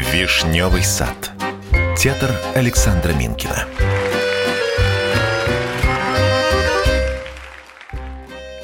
Вишневый 0.00 0.82
сад. 0.82 1.30
Театр 1.94 2.30
Александра 2.54 3.12
Минкина. 3.12 3.66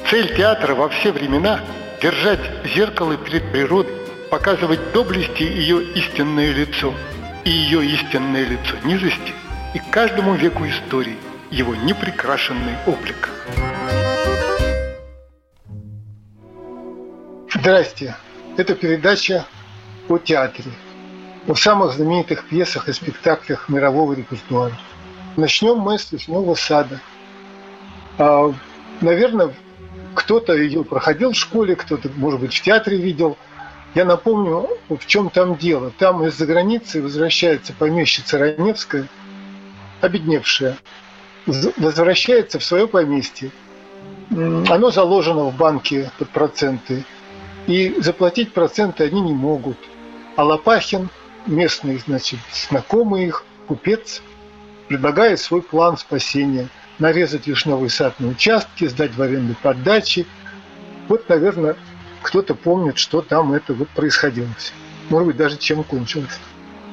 Цель 0.09 0.35
театра 0.35 0.73
во 0.73 0.89
все 0.89 1.11
времена– 1.11 1.59
держать 2.01 2.39
зеркало 2.65 3.17
перед 3.17 3.51
природой, 3.51 3.93
показывать 4.31 4.91
доблести 4.93 5.43
ее 5.43 5.83
истинное 5.93 6.51
лицо 6.53 6.91
и 7.45 7.51
ее 7.51 7.85
истинное 7.85 8.43
лицо 8.43 8.75
низости 8.83 9.33
и 9.75 9.79
каждому 9.91 10.33
веку 10.33 10.65
истории 10.65 11.17
его 11.51 11.75
непрекрашенный 11.75 12.77
облик. 12.87 13.29
Здрасте. 17.53 18.15
Это 18.57 18.73
передача 18.73 19.45
о 20.09 20.17
театре, 20.17 20.71
о 21.47 21.55
самых 21.55 21.93
знаменитых 21.93 22.45
пьесах 22.45 22.89
и 22.89 22.93
спектаклях 22.93 23.69
мирового 23.69 24.13
репертуара. 24.13 24.77
Начнем 25.37 25.77
мы 25.77 25.97
с 25.97 26.11
«Вишневого 26.11 26.55
сада». 26.55 26.99
А, 28.17 28.53
наверное, 29.01 29.53
кто-то 30.13 30.53
ее 30.53 30.83
проходил 30.83 31.31
в 31.31 31.37
школе, 31.37 31.75
кто-то, 31.75 32.09
может 32.15 32.41
быть, 32.41 32.53
в 32.53 32.61
театре 32.61 32.97
видел. 32.97 33.37
Я 33.95 34.03
напомню, 34.03 34.67
в 34.89 35.05
чем 35.05 35.29
там 35.29 35.55
дело. 35.55 35.91
Там 35.97 36.25
из-за 36.25 36.45
границы 36.45 37.01
возвращается 37.01 37.73
помещица 37.73 38.37
Раневская, 38.37 39.07
обедневшая, 40.01 40.77
возвращается 41.45 42.59
в 42.59 42.63
свое 42.63 42.87
поместье. 42.87 43.51
Оно 44.31 44.91
заложено 44.91 45.45
в 45.45 45.55
банке 45.55 46.11
под 46.17 46.29
проценты. 46.29 47.05
И 47.67 47.95
заплатить 47.99 48.53
проценты 48.53 49.05
они 49.05 49.21
не 49.21 49.33
могут. 49.33 49.77
А 50.35 50.43
Лопахин, 50.43 51.09
местный, 51.47 51.97
значит, 51.97 52.39
знакомый 52.69 53.25
их, 53.25 53.43
купец, 53.67 54.21
предлагает 54.87 55.39
свой 55.39 55.61
план 55.61 55.97
спасения. 55.97 56.67
Нарезать 56.99 57.45
вишневый 57.45 57.91
сад 57.91 58.19
на 58.19 58.29
участке, 58.29 58.89
сдать 58.89 59.15
в 59.15 59.21
аренду 59.21 59.55
под. 59.61 59.77
Вот, 61.07 61.29
наверное, 61.29 61.75
кто-то 62.23 62.55
помнит, 62.55 62.97
что 62.97 63.21
там 63.21 63.53
это 63.53 63.73
вот 63.73 63.87
происходило. 63.89 64.47
Может 65.09 65.27
быть, 65.27 65.37
даже 65.37 65.57
чем 65.57 65.83
кончилось. 65.83 66.39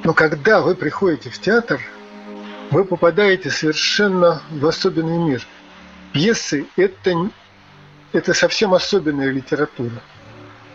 Но 0.05 0.13
когда 0.13 0.61
вы 0.61 0.75
приходите 0.75 1.31
в 1.31 1.39
театр, 1.41 1.81
вы 2.71 2.85
попадаете 2.85 3.51
совершенно 3.51 4.43
в 4.51 4.67
особенный 4.67 5.17
мир. 5.17 5.47
Пьесы– 6.13 6.67
это, 6.77 7.31
это 8.13 8.35
совсем 8.35 8.75
особенная 8.75 9.31
литература. 9.31 10.03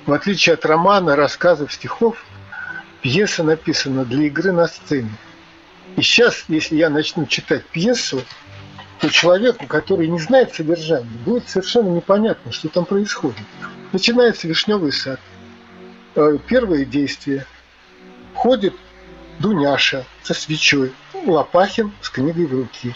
В 0.06 0.14
отличие 0.14 0.56
от 0.56 0.66
романа, 0.66 1.16
рассказов, 1.16 1.72
стихов, 1.72 2.18
пьеса 3.02 3.44
написана 3.44 4.06
для 4.06 4.28
игры 4.28 4.52
на 4.52 4.68
сцене. 4.68 5.12
И 5.96 6.02
сейчас, 6.02 6.46
если 6.48 6.76
я 6.76 6.90
начну 6.90 7.26
читать 7.26 7.66
пьесу, 7.66 8.22
то 9.00 9.10
человеку, 9.10 9.66
который 9.66 10.08
не 10.08 10.20
знает 10.20 10.54
содержания, 10.54 11.10
будет 11.26 11.50
совершенно 11.50 11.90
непонятно, 11.90 12.52
что 12.52 12.68
там 12.70 12.86
происходит. 12.86 13.38
Начинается 13.94 14.48
вишневый 14.48 14.92
сад. 14.92 15.20
Э, 16.16 16.38
первое 16.48 16.86
действие. 16.86 17.46
Ходит 18.36 18.74
Дуняша 19.40 20.04
со 20.22 20.34
свечой, 20.34 20.94
Лопахин 21.26 21.94
с 22.02 22.10
книгой 22.10 22.46
в 22.46 22.54
руке. 22.54 22.96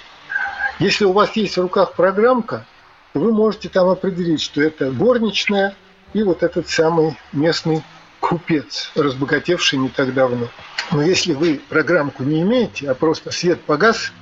Если 0.80 1.06
у 1.06 1.14
вас 1.14 1.36
есть 1.36 1.58
в 1.58 1.62
руках 1.62 1.94
программка, 1.94 2.66
вы 3.14 3.32
можете 3.32 3.70
там 3.70 3.88
определить, 3.88 4.42
что 4.42 4.62
это 4.62 4.92
горничная 4.92 5.76
и 6.14 6.24
вот 6.24 6.44
этот 6.44 6.70
самый 6.70 7.18
местный 7.32 7.82
купец, 8.24 8.90
разбогатевший 8.96 9.80
не 9.80 9.90
так 9.90 10.14
давно. 10.14 10.48
Но 10.92 11.02
если 11.02 11.34
вы 11.34 11.62
программку 11.68 12.24
не 12.24 12.42
имеете, 12.42 12.90
а 12.90 12.96
просто 12.96 13.32
свет 13.32 13.60
погас 13.62 14.14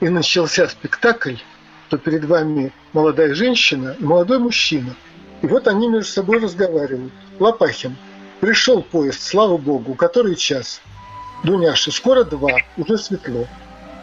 и 0.00 0.08
начался 0.10 0.68
спектакль, 0.68 1.36
то 1.88 1.96
перед 1.96 2.24
вами 2.26 2.72
молодая 2.92 3.34
женщина 3.34 3.96
и 3.98 4.04
молодой 4.04 4.38
мужчина. 4.38 4.94
И 5.40 5.46
вот 5.46 5.68
они 5.68 5.88
между 5.88 6.10
собой 6.10 6.38
разговаривают. 6.38 7.12
Лопахин. 7.38 7.96
Пришел 8.40 8.82
поезд, 8.82 9.22
слава 9.22 9.56
богу, 9.56 9.94
который 9.94 10.36
час? 10.36 10.82
Дуняша, 11.42 11.90
скоро 11.90 12.24
два, 12.24 12.58
уже 12.76 12.98
светло. 12.98 13.46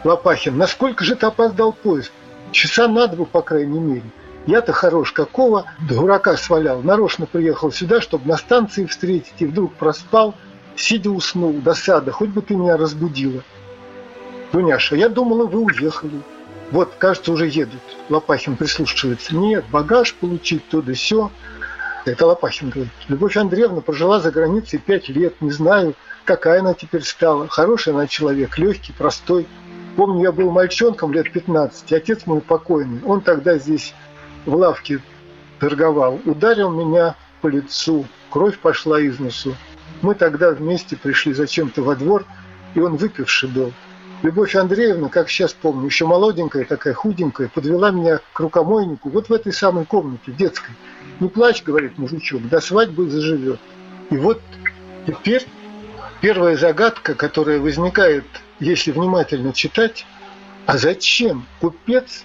Лопахин, 0.02 0.58
насколько 0.58 1.04
же 1.04 1.14
ты 1.14 1.26
опоздал 1.26 1.72
поезд? 1.72 2.12
Часа 2.50 2.88
на 2.88 3.06
два, 3.06 3.24
по 3.24 3.42
крайней 3.42 3.78
мере. 3.78 4.10
Я-то 4.48 4.72
хорош, 4.72 5.12
какого 5.12 5.66
дурака 5.90 6.34
свалял. 6.38 6.80
Нарочно 6.80 7.26
приехал 7.26 7.70
сюда, 7.70 8.00
чтобы 8.00 8.26
на 8.26 8.38
станции 8.38 8.86
встретить, 8.86 9.34
и 9.40 9.44
вдруг 9.44 9.74
проспал, 9.74 10.34
сидя 10.74 11.10
уснул, 11.10 11.52
досада, 11.52 12.12
хоть 12.12 12.30
бы 12.30 12.40
ты 12.40 12.56
меня 12.56 12.78
разбудила. 12.78 13.42
Дуняша, 14.50 14.96
я 14.96 15.10
думала, 15.10 15.44
вы 15.44 15.64
уехали. 15.64 16.22
Вот, 16.70 16.94
кажется, 16.96 17.30
уже 17.30 17.46
едут. 17.46 17.82
Лопахин 18.08 18.56
прислушивается. 18.56 19.36
Нет, 19.36 19.66
багаж 19.70 20.14
получить, 20.14 20.66
то 20.70 20.80
да 20.80 20.94
сё. 20.94 21.30
Это 22.06 22.26
Лопахин 22.26 22.70
говорит. 22.70 22.92
Любовь 23.08 23.36
Андреевна 23.36 23.82
прожила 23.82 24.18
за 24.18 24.30
границей 24.30 24.78
пять 24.78 25.10
лет, 25.10 25.42
не 25.42 25.50
знаю, 25.50 25.92
какая 26.24 26.60
она 26.60 26.72
теперь 26.72 27.02
стала. 27.02 27.48
Хороший 27.48 27.92
она 27.92 28.06
человек, 28.06 28.56
легкий, 28.56 28.94
простой. 28.94 29.46
Помню, 29.94 30.22
я 30.22 30.32
был 30.32 30.50
мальчонком 30.50 31.12
лет 31.12 31.30
15, 31.32 31.92
отец 31.92 32.24
мой 32.24 32.40
покойный. 32.40 33.02
Он 33.04 33.20
тогда 33.20 33.58
здесь 33.58 33.92
в 34.48 34.54
лавке 34.54 35.00
торговал. 35.60 36.18
Ударил 36.24 36.70
меня 36.70 37.14
по 37.40 37.48
лицу, 37.48 38.06
кровь 38.30 38.58
пошла 38.58 39.00
из 39.00 39.18
носу. 39.18 39.54
Мы 40.00 40.14
тогда 40.14 40.50
вместе 40.50 40.96
пришли 40.96 41.34
зачем-то 41.34 41.82
во 41.82 41.94
двор, 41.94 42.24
и 42.74 42.80
он 42.80 42.96
выпивший 42.96 43.48
был. 43.50 43.72
Любовь 44.22 44.56
Андреевна, 44.56 45.08
как 45.08 45.28
сейчас 45.28 45.52
помню, 45.52 45.86
еще 45.86 46.06
молоденькая, 46.06 46.64
такая 46.64 46.94
худенькая, 46.94 47.48
подвела 47.48 47.90
меня 47.90 48.20
к 48.32 48.40
рукомойнику 48.40 49.10
вот 49.10 49.28
в 49.28 49.32
этой 49.32 49.52
самой 49.52 49.84
комнате, 49.84 50.32
детской. 50.32 50.72
Не 51.20 51.28
плачь, 51.28 51.62
говорит 51.62 51.98
мужичок, 51.98 52.48
до 52.48 52.60
свадьбы 52.60 53.08
заживет. 53.08 53.60
И 54.10 54.16
вот 54.16 54.40
теперь 55.06 55.46
первая 56.20 56.56
загадка, 56.56 57.14
которая 57.14 57.60
возникает, 57.60 58.24
если 58.58 58.90
внимательно 58.90 59.52
читать, 59.52 60.04
а 60.66 60.78
зачем 60.78 61.46
купец 61.60 62.24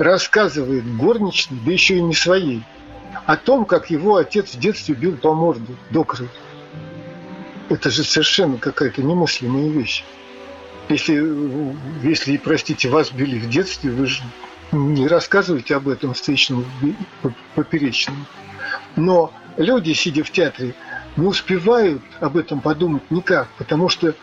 рассказывает 0.00 0.96
горничной, 0.96 1.58
да 1.64 1.72
еще 1.72 1.98
и 1.98 2.02
не 2.02 2.14
своей, 2.14 2.62
о 3.26 3.36
том, 3.36 3.64
как 3.64 3.90
его 3.90 4.16
отец 4.16 4.54
в 4.54 4.58
детстве 4.58 4.94
бил 4.94 5.16
по 5.16 5.34
морде 5.34 5.74
до 5.90 6.04
крови. 6.04 6.30
Это 7.68 7.90
же 7.90 8.02
совершенно 8.02 8.56
какая-то 8.56 9.02
немыслимая 9.02 9.68
вещь. 9.68 10.04
Если, 10.88 11.22
если, 12.02 12.36
простите, 12.38 12.88
вас 12.88 13.12
били 13.12 13.38
в 13.38 13.48
детстве, 13.48 13.90
вы 13.90 14.06
же 14.06 14.22
не 14.72 15.06
рассказываете 15.06 15.76
об 15.76 15.88
этом 15.88 16.14
встречному 16.14 16.64
поперечному. 17.54 18.24
Но 18.96 19.32
люди, 19.56 19.92
сидя 19.92 20.24
в 20.24 20.30
театре, 20.30 20.74
не 21.16 21.26
успевают 21.26 22.02
об 22.20 22.36
этом 22.36 22.60
подумать 22.60 23.08
никак, 23.10 23.48
потому 23.58 23.88
что 23.88 24.14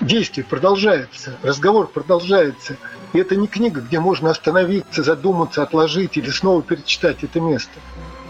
действие 0.00 0.44
продолжается, 0.44 1.36
разговор 1.42 1.88
продолжается. 1.88 2.76
И 3.14 3.18
это 3.18 3.36
не 3.36 3.46
книга, 3.46 3.80
где 3.80 4.00
можно 4.00 4.30
остановиться, 4.30 5.04
задуматься, 5.04 5.62
отложить 5.62 6.16
или 6.16 6.30
снова 6.30 6.62
перечитать 6.62 7.22
это 7.22 7.40
место. 7.40 7.70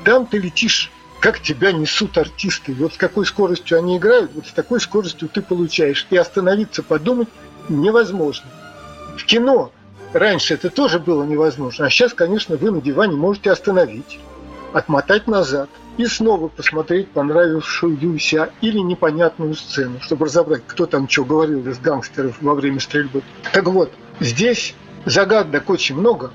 Там 0.05 0.27
ты 0.27 0.37
летишь, 0.37 0.93
как 1.21 1.41
тебя 1.41 1.73
несут 1.73 2.19
артисты. 2.19 2.75
вот 2.75 2.93
с 2.93 2.97
какой 2.99 3.25
скоростью 3.25 3.79
они 3.79 3.97
играют, 3.97 4.33
вот 4.35 4.47
с 4.47 4.53
такой 4.53 4.81
скоростью 4.81 5.31
ты 5.31 5.41
получаешь. 5.41 6.07
И 6.11 6.17
остановиться, 6.19 6.83
подумать 6.83 7.29
невозможно. 7.71 8.47
В 9.17 9.25
кино 9.25 9.73
раньше 10.13 10.53
это 10.53 10.69
тоже 10.69 10.99
было 10.99 11.25
невозможно, 11.25 11.87
а 11.87 11.91
сейчас, 11.91 12.13
конечно, 12.13 12.57
вы 12.59 12.71
на 12.71 12.83
диване 12.83 13.17
можете 13.17 13.51
остановить, 13.51 14.19
отмотать 14.75 15.27
назад 15.27 15.71
и 15.97 16.07
снова 16.07 16.49
посмотреть 16.49 17.09
понравившуюся 17.11 18.51
или 18.61 18.79
непонятную 18.79 19.55
сцену, 19.55 20.01
чтобы 20.01 20.27
разобрать, 20.27 20.63
кто 20.67 20.87
там 20.87 21.09
что 21.09 21.25
говорил 21.25 21.67
из 21.69 21.79
гангстеров 21.79 22.41
во 22.41 22.55
время 22.55 22.81
стрельбы. 22.81 23.23
Так 23.53 23.65
вот, 23.67 23.93
здесь 24.21 24.75
загадок 25.05 25.71
очень 25.71 25.97
много, 25.97 26.33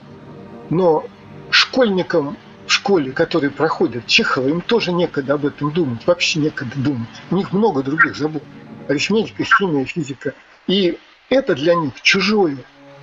но 0.69 1.06
школьникам 1.51 2.38
в 2.68 2.72
школе, 2.72 3.12
которые 3.12 3.50
проходят 3.50 4.06
Чехова, 4.06 4.48
им 4.48 4.62
тоже 4.62 4.92
некогда 4.92 5.34
об 5.34 5.45
этом 5.45 5.72
думать, 5.72 6.06
вообще 6.06 6.39
некогда 6.39 6.78
думать. 6.78 7.10
У 7.31 7.36
них 7.36 7.51
много 7.51 7.81
других 7.81 8.16
забот. 8.16 8.44
Арифметика, 8.88 9.44
химия, 9.44 9.86
физика. 9.86 10.34
И 10.68 11.00
это 11.30 11.56
для 11.56 11.74
них 11.75 12.00
чужое 12.01 12.57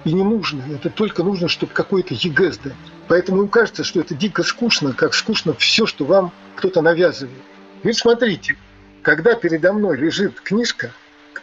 и 0.04 0.12
не 0.12 0.22
нужно. 0.22 0.62
Это 0.72 0.88
только 0.88 1.25
нужно, 1.25 1.48
чтобы 1.48 1.72
какой-то 1.72 2.14
ЕГЭ 2.14 2.52
сдать. 2.52 2.75
Поэтому 3.08 3.43
им 3.43 3.49
кажется, 3.49 3.85
что 3.85 4.00
это 4.00 4.14
дико 4.14 4.43
скучно, 4.43 4.93
как 4.93 5.14
скучно 5.14 5.55
все, 5.55 5.87
что 5.87 6.05
вам 6.05 6.32
кто-то 6.56 6.82
навязывает. 6.82 7.43
Ведь 7.82 7.99
смотрите, 7.99 8.56
когда 9.03 9.35
передо 9.35 9.73
мной 9.73 9.97
лежит 9.97 10.41
книжка, 10.41 10.91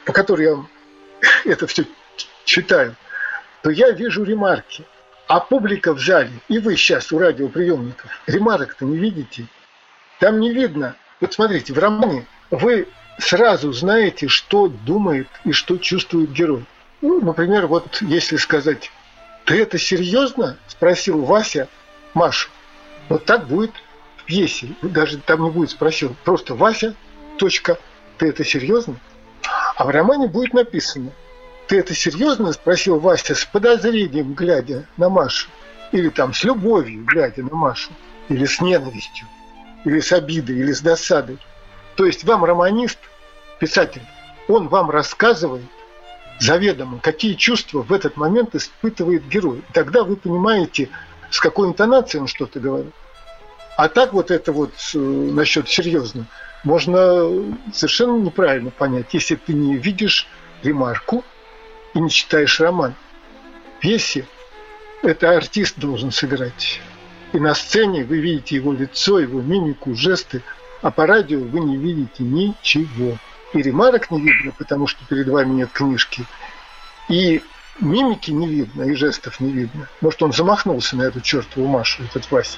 по 0.06 0.12
которой 0.12 0.45
я 0.45 0.65
это 1.45 1.68
все 1.68 1.86
читаю, 2.44 2.95
то 3.62 3.69
я 3.69 3.92
вижу 3.92 4.24
ремарки. 4.24 4.83
А 5.27 5.39
публика 5.39 5.94
в 5.94 6.00
зале, 6.00 6.31
и 6.50 6.60
вы 6.60 6.75
сейчас 6.75 7.13
у 7.13 7.18
радиоприемников, 7.18 8.12
ремарок-то 8.27 8.83
не 8.83 8.98
видите. 8.98 9.48
Там 10.19 10.42
не 10.42 10.51
видно. 10.54 10.95
Вот 11.21 11.33
смотрите, 11.33 11.74
в 11.74 11.80
романе 11.80 12.25
вы 12.51 12.89
сразу 13.19 13.71
знаете, 13.71 14.27
что 14.27 14.68
думает 14.68 15.27
и 15.45 15.54
что 15.54 15.77
чувствует 15.77 16.31
герой. 16.33 16.65
Ну, 17.01 17.21
например, 17.21 17.68
вот 17.68 18.01
если 18.01 18.36
сказать, 18.36 18.92
ты 19.45 19.61
это 19.61 19.77
серьезно? 19.77 20.57
Спросил 20.67 21.23
Вася 21.23 21.67
Машу. 22.13 22.49
Вот 23.09 23.25
так 23.25 23.47
будет 23.47 23.71
в 24.17 24.23
пьесе. 24.25 24.69
Даже 24.81 25.17
там 25.17 25.43
не 25.43 25.49
будет 25.49 25.71
спросил. 25.71 26.15
Просто 26.23 26.55
Вася, 26.55 26.95
точка, 27.37 27.77
ты 28.17 28.29
это 28.29 28.43
серьезно? 28.45 28.99
А 29.75 29.85
в 29.85 29.89
романе 29.89 30.27
будет 30.27 30.53
написано, 30.53 31.11
ты 31.67 31.79
это 31.79 31.93
серьезно? 31.93 32.53
Спросил 32.53 32.99
Вася 32.99 33.35
с 33.35 33.45
подозрением, 33.45 34.33
глядя 34.33 34.87
на 34.97 35.09
Машу. 35.09 35.49
Или 35.91 36.09
там 36.09 36.33
с 36.33 36.43
любовью, 36.43 37.03
глядя 37.05 37.43
на 37.43 37.55
Машу. 37.55 37.91
Или 38.29 38.45
с 38.45 38.61
ненавистью. 38.61 39.27
Или 39.83 39.99
с 39.99 40.11
обидой, 40.13 40.57
или 40.57 40.71
с 40.71 40.81
досадой. 40.81 41.37
То 41.95 42.05
есть 42.05 42.23
вам 42.23 42.45
романист, 42.45 42.97
писатель, 43.59 44.01
он 44.47 44.67
вам 44.69 44.89
рассказывает 44.89 45.65
заведомо, 46.39 47.00
какие 47.00 47.33
чувства 47.33 47.81
в 47.81 47.94
этот 47.94 48.18
момент 48.18 48.56
испытывает 48.56 49.27
герой. 49.27 49.63
Тогда 49.74 50.03
вы 50.03 50.15
понимаете, 50.15 50.89
с 51.30 51.39
какой 51.39 51.68
интонацией 51.68 52.21
он 52.21 52.27
что-то 52.27 52.59
говорит. 52.59 52.94
А 53.77 53.89
так 53.89 54.13
вот 54.13 54.30
это 54.30 54.51
вот 54.51 54.74
э, 54.94 54.97
насчет 54.97 55.68
серьезно 55.68 56.27
можно 56.63 57.30
совершенно 57.74 58.18
неправильно 58.19 58.71
понять, 58.71 59.13
если 59.13 59.35
ты 59.35 59.53
не 59.53 59.77
видишь 59.77 60.27
ремарку 60.63 61.24
и 61.94 62.00
не 62.00 62.09
читаешь 62.09 62.59
роман. 62.59 62.95
Пьесе 63.79 64.25
это 65.01 65.36
артист 65.36 65.77
должен 65.77 66.12
сыграть. 66.12 66.79
И 67.33 67.39
на 67.39 67.53
сцене 67.56 68.06
вы 68.06 68.19
видите 68.19 68.56
его 68.56 68.71
лицо, 68.71 69.19
его 69.19 69.41
мимику, 69.41 69.95
жесты, 69.95 70.41
а 70.81 70.91
по 70.91 71.06
радио 71.06 71.39
вы 71.39 71.59
не 71.59 71.77
видите 71.77 72.24
ничего. 72.24 73.18
И 73.53 73.61
ремарок 73.61 74.09
не 74.11 74.19
видно, 74.19 74.51
потому 74.57 74.88
что 74.88 75.05
перед 75.05 75.27
вами 75.27 75.53
нет 75.53 75.71
книжки. 75.71 76.25
И 77.07 77.44
мимики 77.79 78.31
не 78.31 78.47
видно, 78.47 78.83
и 78.83 78.95
жестов 78.95 79.39
не 79.39 79.51
видно. 79.51 79.88
Может, 80.01 80.23
он 80.23 80.33
замахнулся 80.33 80.97
на 80.97 81.03
эту 81.03 81.21
чертову 81.21 81.67
Машу, 81.67 82.03
этот 82.03 82.29
Вася. 82.31 82.57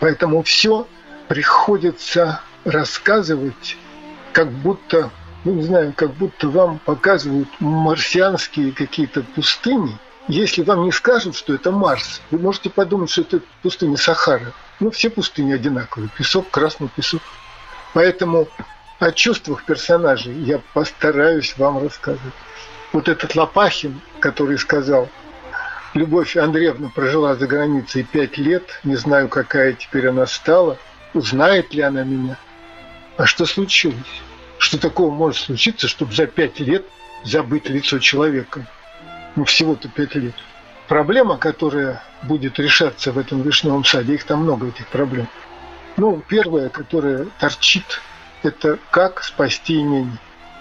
Поэтому 0.00 0.42
все 0.42 0.86
приходится 1.28 2.40
рассказывать, 2.64 3.76
как 4.32 4.50
будто, 4.50 5.10
ну 5.44 5.54
не 5.54 5.62
знаю, 5.62 5.92
как 5.96 6.12
будто 6.14 6.48
вам 6.48 6.78
показывают 6.78 7.48
марсианские 7.60 8.72
какие-то 8.72 9.22
пустыни. 9.22 9.96
Если 10.26 10.62
вам 10.62 10.84
не 10.84 10.92
скажут, 10.92 11.36
что 11.36 11.54
это 11.54 11.70
Марс, 11.70 12.20
вы 12.30 12.38
можете 12.38 12.70
подумать, 12.70 13.10
что 13.10 13.22
это 13.22 13.40
пустыня 13.62 13.96
Сахара. 13.96 14.52
Ну, 14.78 14.90
все 14.90 15.10
пустыни 15.10 15.52
одинаковые. 15.52 16.10
Песок, 16.16 16.50
красный 16.50 16.88
песок. 16.88 17.22
Поэтому 17.94 18.48
о 19.00 19.12
чувствах 19.12 19.64
персонажей 19.64 20.34
я 20.34 20.60
постараюсь 20.74 21.56
вам 21.56 21.82
рассказать. 21.82 22.20
Вот 22.92 23.08
этот 23.08 23.34
Лопахин, 23.34 24.00
который 24.20 24.58
сказал, 24.58 25.08
Любовь 25.94 26.36
Андреевна 26.36 26.88
прожила 26.94 27.34
за 27.34 27.48
границей 27.48 28.04
пять 28.04 28.38
лет, 28.38 28.78
не 28.84 28.94
знаю, 28.94 29.28
какая 29.28 29.72
теперь 29.72 30.08
она 30.08 30.26
стала, 30.26 30.78
узнает 31.14 31.74
ли 31.74 31.82
она 31.82 32.04
меня. 32.04 32.36
А 33.16 33.26
что 33.26 33.44
случилось? 33.44 33.96
Что 34.58 34.78
такого 34.78 35.10
может 35.12 35.42
случиться, 35.42 35.88
чтобы 35.88 36.14
за 36.14 36.26
пять 36.26 36.60
лет 36.60 36.84
забыть 37.24 37.68
лицо 37.68 37.98
человека? 37.98 38.66
Ну, 39.34 39.44
всего-то 39.44 39.88
пять 39.88 40.14
лет. 40.14 40.34
Проблема, 40.86 41.38
которая 41.38 42.02
будет 42.22 42.58
решаться 42.60 43.10
в 43.10 43.18
этом 43.18 43.42
вишневом 43.42 43.84
саде, 43.84 44.14
их 44.14 44.24
там 44.24 44.42
много, 44.42 44.68
этих 44.68 44.86
проблем. 44.88 45.26
Ну, 45.96 46.22
первая, 46.28 46.68
которая 46.68 47.26
торчит, 47.40 48.00
это 48.42 48.78
как 48.90 49.22
спасти 49.22 49.80
имение. 49.80 50.18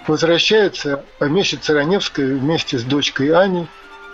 Возвращается 0.08 1.04
помещица 1.20 1.74
Раневская 1.74 2.26
вместе 2.36 2.78
с 2.80 2.84
дочкой 2.84 3.30
Аней, 3.30 3.68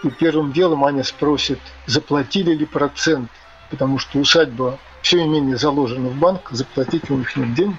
и 0.04 0.10
первым 0.10 0.52
делом 0.52 0.84
Аня 0.84 1.04
спросит, 1.04 1.60
заплатили 1.88 2.54
ли 2.54 2.66
процент, 2.66 3.30
потому 3.70 3.98
что 3.98 4.20
усадьба, 4.20 4.78
все 5.02 5.24
имение 5.24 5.58
заложено 5.58 6.10
в 6.10 6.16
банк, 6.16 6.50
заплатить 6.52 7.10
у 7.10 7.18
них 7.18 7.36
нет 7.36 7.54
денег. 7.54 7.78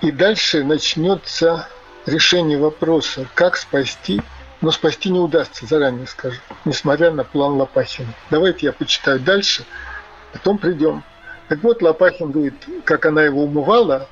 И 0.00 0.10
дальше 0.10 0.64
начнется 0.64 1.68
решение 2.06 2.58
вопроса, 2.58 3.26
как 3.34 3.56
спасти, 3.56 4.22
но 4.60 4.70
спасти 4.70 5.10
не 5.10 5.18
удастся, 5.18 5.66
заранее 5.66 6.06
скажу, 6.06 6.40
несмотря 6.64 7.10
на 7.10 7.24
план 7.24 7.54
Лопахина. 7.54 8.12
Давайте 8.30 8.66
я 8.66 8.72
почитаю 8.72 9.20
дальше, 9.20 9.64
потом 10.32 10.58
придем. 10.58 11.04
Так 11.48 11.62
вот, 11.62 11.82
Лопахин 11.82 12.30
говорит, 12.30 12.54
как 12.84 13.06
она 13.06 13.22
его 13.22 13.44
умывала, 13.44 14.08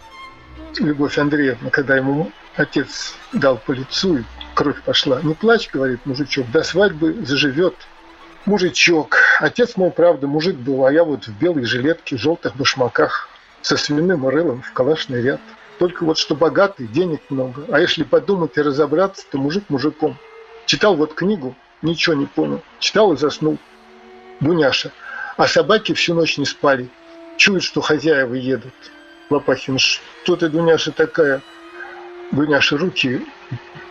Любовь 0.79 1.19
Андреевна, 1.19 1.70
когда 1.70 1.97
ему 1.97 2.31
отец 2.55 3.14
дал 3.32 3.56
по 3.56 3.73
лицу, 3.73 4.19
и 4.19 4.25
кровь 4.55 4.82
пошла. 4.82 5.20
Не 5.23 5.35
плачь, 5.35 5.70
говорит 5.73 6.05
мужичок, 6.05 6.50
до 6.50 6.62
свадьбы 6.62 7.14
заживет. 7.25 7.75
Мужичок. 8.44 9.17
Отец 9.41 9.76
мой, 9.76 9.91
правда, 9.91 10.26
мужик 10.26 10.56
был, 10.56 10.85
а 10.85 10.93
я 10.93 11.03
вот 11.03 11.26
в 11.26 11.38
белой 11.38 11.64
жилетке, 11.64 12.17
в 12.17 12.20
желтых 12.20 12.56
башмаках, 12.56 13.29
со 13.61 13.76
свиным 13.76 14.29
рылом 14.29 14.62
в 14.62 14.73
калашный 14.73 15.20
ряд. 15.20 15.41
Только 15.79 16.05
вот 16.05 16.17
что 16.17 16.35
богатый, 16.35 16.87
денег 16.87 17.20
много. 17.29 17.64
А 17.69 17.81
если 17.81 18.05
подумать 18.05 18.56
и 18.56 18.62
разобраться, 18.62 19.26
то 19.31 19.38
мужик 19.38 19.64
мужиком. 19.69 20.17
Читал 20.64 20.97
вот 20.97 21.14
книгу, 21.14 21.55
ничего 21.82 22.14
не 22.14 22.26
понял. 22.26 22.62
Читал 22.79 23.12
и 23.12 23.17
заснул. 23.17 23.58
Дуняша. 24.41 24.91
А 25.37 25.49
собаки 25.49 25.93
всю 25.93 26.14
ночь 26.14 26.38
не 26.38 26.47
спали. 26.47 26.88
Чуют, 27.37 27.62
что 27.62 27.81
хозяева 27.81 28.35
едут. 28.35 28.73
Лопахин, 29.31 29.78
что 29.78 30.37
ты, 30.37 30.49
Дуняша, 30.49 30.93
такая? 30.93 31.43
Дуняша, 32.31 32.76
руки 32.76 33.26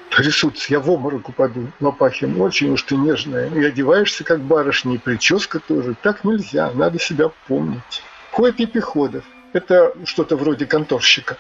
трясутся, 0.10 0.74
я 0.74 0.80
в 0.80 0.90
обморок 0.90 1.30
упаду. 1.30 1.72
Лопахин, 1.80 2.40
очень 2.40 2.72
уж 2.72 2.84
ты 2.84 2.96
нежная. 2.96 3.50
И 3.50 3.64
одеваешься, 3.64 4.24
как 4.24 4.40
барышня, 4.42 4.96
и 4.96 4.98
прическа 4.98 5.60
тоже. 5.60 5.96
Так 6.02 6.24
нельзя, 6.24 6.72
надо 6.72 7.00
себя 7.00 7.30
помнить. 7.48 8.04
Ходит 8.32 8.60
Епиходов. 8.60 9.24
Это 9.54 9.94
что-то 10.06 10.38
вроде 10.38 10.66
конторщика. 10.66 11.38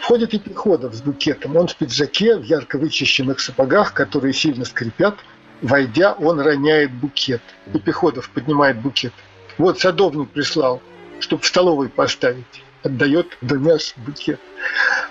Входит 0.00 0.32
Епиходов 0.32 0.94
с 0.94 1.00
букетом. 1.00 1.56
Он 1.56 1.68
в 1.68 1.76
пиджаке, 1.76 2.36
в 2.36 2.42
ярко 2.42 2.78
вычищенных 2.78 3.40
сапогах, 3.40 3.94
которые 3.94 4.32
сильно 4.32 4.64
скрипят. 4.64 5.16
Войдя, 5.60 6.12
он 6.12 6.40
роняет 6.40 6.92
букет. 6.92 7.42
Епиходов 7.72 8.30
поднимает 8.30 8.80
букет. 8.80 9.12
Вот 9.58 9.80
садовник 9.80 10.30
прислал, 10.30 10.80
чтобы 11.20 11.42
в 11.42 11.46
столовой 11.46 11.88
поставить 11.88 12.62
отдает 12.82 13.36
Дуняш 13.40 13.94
букет. 13.96 14.40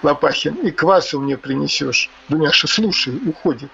Лопахин, 0.04 0.56
и 0.56 0.72
квасу 0.72 1.20
мне 1.20 1.38
принесешь. 1.38 2.10
Дуняша, 2.30 2.68
слушай, 2.68 3.20
уходит. 3.26 3.72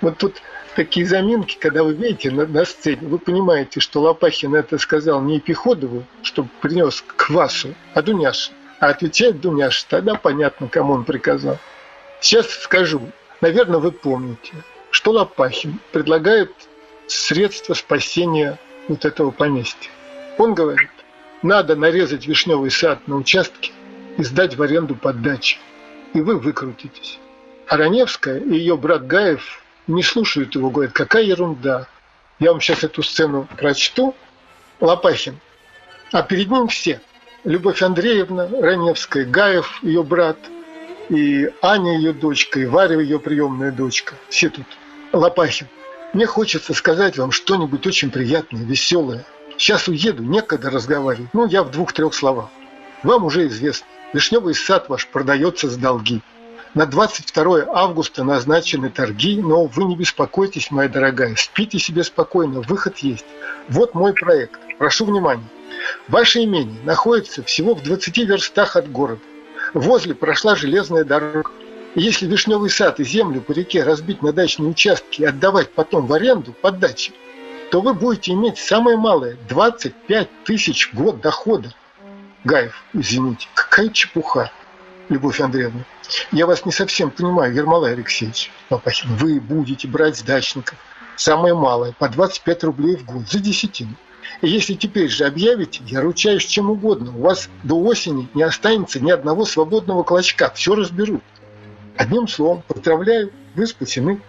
Вот 0.00 0.18
тут 0.18 0.42
такие 0.74 1.06
заминки, 1.06 1.56
когда 1.58 1.84
вы 1.84 1.94
видите 1.94 2.30
на, 2.30 2.46
на 2.46 2.64
сцене, 2.64 3.06
вы 3.06 3.18
понимаете, 3.18 3.80
что 3.80 4.00
Лопахин 4.00 4.54
это 4.54 4.78
сказал 4.78 5.22
не 5.22 5.40
Пиходову, 5.40 6.04
чтобы 6.22 6.48
принес 6.60 7.04
квасу, 7.16 7.74
а 7.94 8.02
Дуняше. 8.02 8.52
А 8.80 8.88
отвечает 8.88 9.40
Дуняша, 9.40 9.86
тогда 9.88 10.14
понятно, 10.14 10.68
кому 10.68 10.94
он 10.94 11.04
приказал. 11.04 11.58
Сейчас 12.20 12.50
скажу, 12.50 13.00
наверное, 13.40 13.78
вы 13.78 13.92
помните, 13.92 14.52
что 14.90 15.12
Лопахин 15.12 15.78
предлагает 15.92 16.52
средства 17.06 17.74
спасения 17.74 18.58
вот 18.88 19.04
этого 19.04 19.30
поместья. 19.30 19.90
Он 20.38 20.54
говорит, 20.54 20.90
надо 21.44 21.76
нарезать 21.76 22.26
вишневый 22.26 22.70
сад 22.70 23.06
на 23.06 23.16
участке 23.16 23.72
и 24.16 24.24
сдать 24.24 24.56
в 24.56 24.62
аренду 24.62 24.94
под 24.96 25.20
дачи. 25.20 25.58
И 26.14 26.20
вы 26.20 26.38
выкрутитесь. 26.38 27.18
А 27.68 27.76
Раневская 27.76 28.38
и 28.38 28.54
ее 28.54 28.76
брат 28.76 29.06
Гаев 29.06 29.62
не 29.86 30.02
слушают 30.02 30.54
его, 30.54 30.70
говорят, 30.70 30.94
какая 30.94 31.22
ерунда. 31.22 31.86
Я 32.38 32.52
вам 32.52 32.60
сейчас 32.60 32.82
эту 32.82 33.02
сцену 33.02 33.46
прочту. 33.58 34.14
Лопахин. 34.80 35.38
А 36.12 36.22
перед 36.22 36.50
ним 36.50 36.68
все. 36.68 37.00
Любовь 37.44 37.82
Андреевна 37.82 38.48
Раневская, 38.48 39.26
Гаев, 39.26 39.82
ее 39.82 40.02
брат, 40.02 40.38
и 41.10 41.50
Аня, 41.60 41.98
ее 41.98 42.14
дочка, 42.14 42.58
и 42.58 42.64
Варя, 42.64 42.98
ее 42.98 43.18
приемная 43.18 43.70
дочка. 43.70 44.14
Все 44.30 44.48
тут. 44.48 44.66
Лопахин. 45.12 45.66
Мне 46.14 46.24
хочется 46.24 46.72
сказать 46.72 47.18
вам 47.18 47.32
что-нибудь 47.32 47.86
очень 47.86 48.10
приятное, 48.10 48.64
веселое. 48.64 49.26
Сейчас 49.56 49.88
уеду, 49.88 50.22
некогда 50.22 50.70
разговаривать. 50.70 51.30
Ну, 51.32 51.46
я 51.46 51.62
в 51.62 51.70
двух-трех 51.70 52.14
словах. 52.14 52.48
Вам 53.02 53.24
уже 53.24 53.46
известно, 53.46 53.86
вишневый 54.12 54.54
сад 54.54 54.88
ваш 54.88 55.06
продается 55.06 55.68
с 55.68 55.76
долги. 55.76 56.22
На 56.74 56.86
22 56.86 57.66
августа 57.68 58.24
назначены 58.24 58.90
торги, 58.90 59.40
но 59.40 59.66
вы 59.66 59.84
не 59.84 59.96
беспокойтесь, 59.96 60.72
моя 60.72 60.88
дорогая, 60.88 61.36
спите 61.36 61.78
себе 61.78 62.02
спокойно, 62.02 62.62
выход 62.62 62.98
есть. 62.98 63.24
Вот 63.68 63.94
мой 63.94 64.12
проект. 64.12 64.58
Прошу 64.78 65.04
внимания. 65.04 65.48
Ваше 66.08 66.42
имение 66.42 66.82
находится 66.82 67.44
всего 67.44 67.74
в 67.74 67.82
20 67.82 68.18
верстах 68.18 68.74
от 68.74 68.90
города. 68.90 69.20
Возле 69.72 70.14
прошла 70.14 70.56
железная 70.56 71.04
дорога. 71.04 71.50
И 71.94 72.00
если 72.00 72.26
вишневый 72.26 72.70
сад 72.70 72.98
и 72.98 73.04
землю 73.04 73.40
по 73.40 73.52
реке 73.52 73.84
разбить 73.84 74.20
на 74.20 74.32
дачные 74.32 74.68
участки 74.68 75.22
и 75.22 75.24
отдавать 75.24 75.70
потом 75.70 76.06
в 76.06 76.12
аренду 76.12 76.52
под 76.60 76.80
дачи, 76.80 77.12
то 77.74 77.80
вы 77.80 77.92
будете 77.92 78.30
иметь 78.34 78.58
самое 78.58 78.96
малое 78.96 79.36
25 79.48 80.44
тысяч 80.44 80.94
год 80.94 81.20
дохода. 81.20 81.74
Гаев, 82.44 82.84
извините, 82.92 83.48
какая 83.52 83.88
чепуха. 83.88 84.52
Любовь 85.08 85.40
Андреевна, 85.40 85.84
я 86.30 86.46
вас 86.46 86.64
не 86.64 86.70
совсем 86.70 87.10
понимаю, 87.10 87.52
Ермолай 87.52 87.94
Алексеевич 87.94 88.52
Лопахин. 88.70 89.16
Вы 89.16 89.40
будете 89.40 89.88
брать 89.88 90.16
с 90.16 90.22
дачников 90.22 90.78
самое 91.16 91.54
малое, 91.54 91.90
по 91.98 92.08
25 92.08 92.62
рублей 92.62 92.94
в 92.94 93.06
год 93.06 93.28
за 93.28 93.40
десятину. 93.40 93.96
И 94.40 94.48
если 94.48 94.74
теперь 94.74 95.08
же 95.08 95.24
объявите, 95.24 95.82
я 95.84 96.00
ручаюсь 96.00 96.46
чем 96.46 96.70
угодно, 96.70 97.10
у 97.10 97.22
вас 97.22 97.48
до 97.64 97.74
осени 97.80 98.28
не 98.34 98.44
останется 98.44 99.00
ни 99.00 99.10
одного 99.10 99.44
свободного 99.44 100.04
клочка, 100.04 100.52
все 100.54 100.76
разберут. 100.76 101.24
Одним 101.96 102.28
словом, 102.28 102.62
поздравляю, 102.68 103.32
вы 103.56 103.66
спасены. 103.66 104.20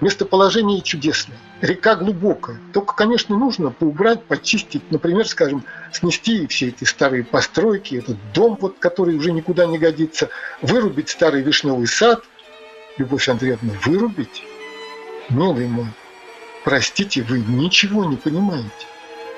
Местоположение 0.00 0.80
чудесное, 0.80 1.36
река 1.64 1.96
глубокая. 1.96 2.60
Только, 2.72 2.94
конечно, 2.94 3.36
нужно 3.36 3.70
поубрать, 3.70 4.22
почистить, 4.24 4.82
например, 4.90 5.26
скажем, 5.26 5.64
снести 5.92 6.46
все 6.46 6.68
эти 6.68 6.84
старые 6.84 7.24
постройки, 7.24 7.96
этот 7.96 8.16
дом, 8.34 8.58
вот, 8.60 8.76
который 8.78 9.16
уже 9.16 9.32
никуда 9.32 9.64
не 9.66 9.78
годится, 9.78 10.28
вырубить 10.60 11.08
старый 11.08 11.42
вишневый 11.42 11.86
сад. 11.86 12.22
Любовь 12.98 13.28
Андреевна, 13.28 13.72
вырубить? 13.84 14.44
Милый 15.30 15.66
мой, 15.66 15.86
простите, 16.64 17.22
вы 17.22 17.40
ничего 17.40 18.04
не 18.04 18.16
понимаете. 18.16 18.68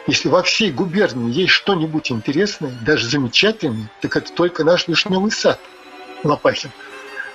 Если 0.09 0.29
во 0.29 0.43
всей 0.43 0.73
губернии 0.73 1.33
есть 1.33 1.53
что-нибудь 1.53 2.11
интересное, 2.11 2.73
даже 2.85 3.09
замечательное, 3.09 3.91
так 4.01 4.17
это 4.17 4.33
только 4.33 4.65
наш 4.65 4.89
вишневый 4.89 5.31
сад, 5.31 5.61
Лопахин. 6.25 6.71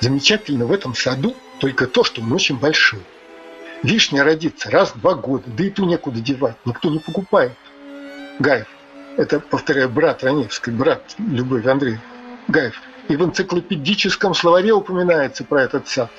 Замечательно 0.01 0.65
в 0.65 0.71
этом 0.71 0.95
саду 0.95 1.35
только 1.59 1.87
то, 1.87 2.03
что 2.03 2.21
он 2.21 2.31
очень 2.33 2.57
большой. 2.57 3.01
Вишня 3.83 4.23
родится 4.23 4.69
раз 4.69 4.93
в 4.93 5.01
два 5.01 5.15
года, 5.15 5.45
да 5.47 5.63
и 5.63 5.69
ту 5.71 5.85
некуда 5.85 6.19
девать, 6.19 6.55
никто 6.65 6.89
не 6.89 6.99
покупает. 6.99 7.53
Гаев, 8.39 8.67
это, 9.17 9.39
повторяю, 9.39 9.89
брат 9.89 10.23
Раневской, 10.23 10.71
брат 10.73 11.15
Любови 11.17 11.67
Андреевны. 11.67 12.01
Гаев, 12.47 12.79
и 13.07 13.15
в 13.15 13.23
энциклопедическом 13.23 14.35
словаре 14.35 14.71
упоминается 14.71 15.43
про 15.43 15.63
этот 15.63 15.87
сад. 15.87 16.11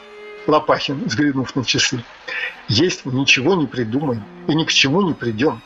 Лопахин, 0.49 1.05
взглянув 1.05 1.55
на 1.55 1.65
часы. 1.65 2.03
Мы 2.69 3.13
ничего 3.13 3.55
не 3.55 3.67
придумаем 3.67 4.25
и 4.49 4.55
ни 4.55 4.65
к 4.65 4.73
чему 4.73 5.03
не 5.03 5.15
придем, 5.15 5.63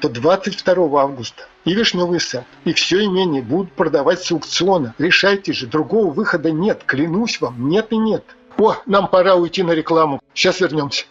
то 0.00 0.08
22 0.08 1.02
августа 1.02 1.46
и 1.64 1.74
Вишневый 1.74 2.20
сад, 2.20 2.44
и 2.64 2.72
все 2.72 3.04
имение 3.04 3.42
будут 3.42 3.72
продавать 3.72 4.22
с 4.22 4.32
аукциона. 4.32 4.94
Решайте 4.98 5.52
же, 5.52 5.66
другого 5.66 6.10
выхода 6.10 6.50
нет, 6.50 6.84
клянусь 6.86 7.40
вам, 7.40 7.68
нет 7.68 7.88
и 7.90 7.98
нет. 7.98 8.24
О, 8.56 8.76
нам 8.86 9.08
пора 9.08 9.34
уйти 9.34 9.62
на 9.62 9.72
рекламу. 9.72 10.20
Сейчас 10.32 10.60
вернемся. 10.60 11.04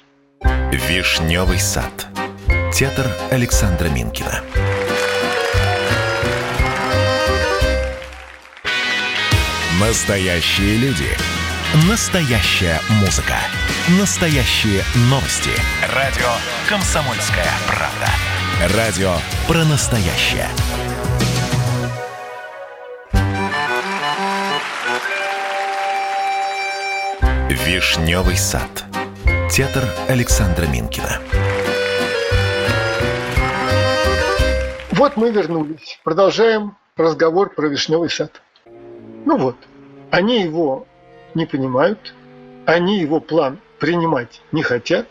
Вишневый 0.74 1.60
сад. 1.60 2.08
Театр 2.74 3.08
Александра 3.30 3.90
Минкина. 3.90 4.42
Настоящие 9.80 10.78
люди. 10.78 11.10
Настоящая 11.88 12.80
музыка. 13.02 13.36
Настоящие 14.00 14.84
новости. 15.12 15.52
Радио 15.94 16.32
«Комсомольская 16.68 17.52
правда». 17.68 18.76
Радио 18.76 19.14
про 19.48 19.64
настоящее. 19.66 20.48
Вишневый 27.48 28.38
сад. 28.38 28.86
Театр 29.54 29.84
Александра 30.10 30.66
Минкина. 30.66 31.22
Вот 34.94 35.16
мы 35.16 35.30
вернулись. 35.30 36.00
Продолжаем 36.04 36.76
разговор 36.98 37.54
про 37.54 37.68
вишневый 37.68 38.10
сад. 38.10 38.42
Ну 38.66 39.38
вот, 39.38 39.56
они 40.10 40.42
его 40.42 40.88
не 41.36 41.46
понимают, 41.46 42.16
они 42.66 43.00
его 43.00 43.20
план 43.20 43.60
принимать 43.78 44.42
не 44.52 44.64
хотят, 44.64 45.06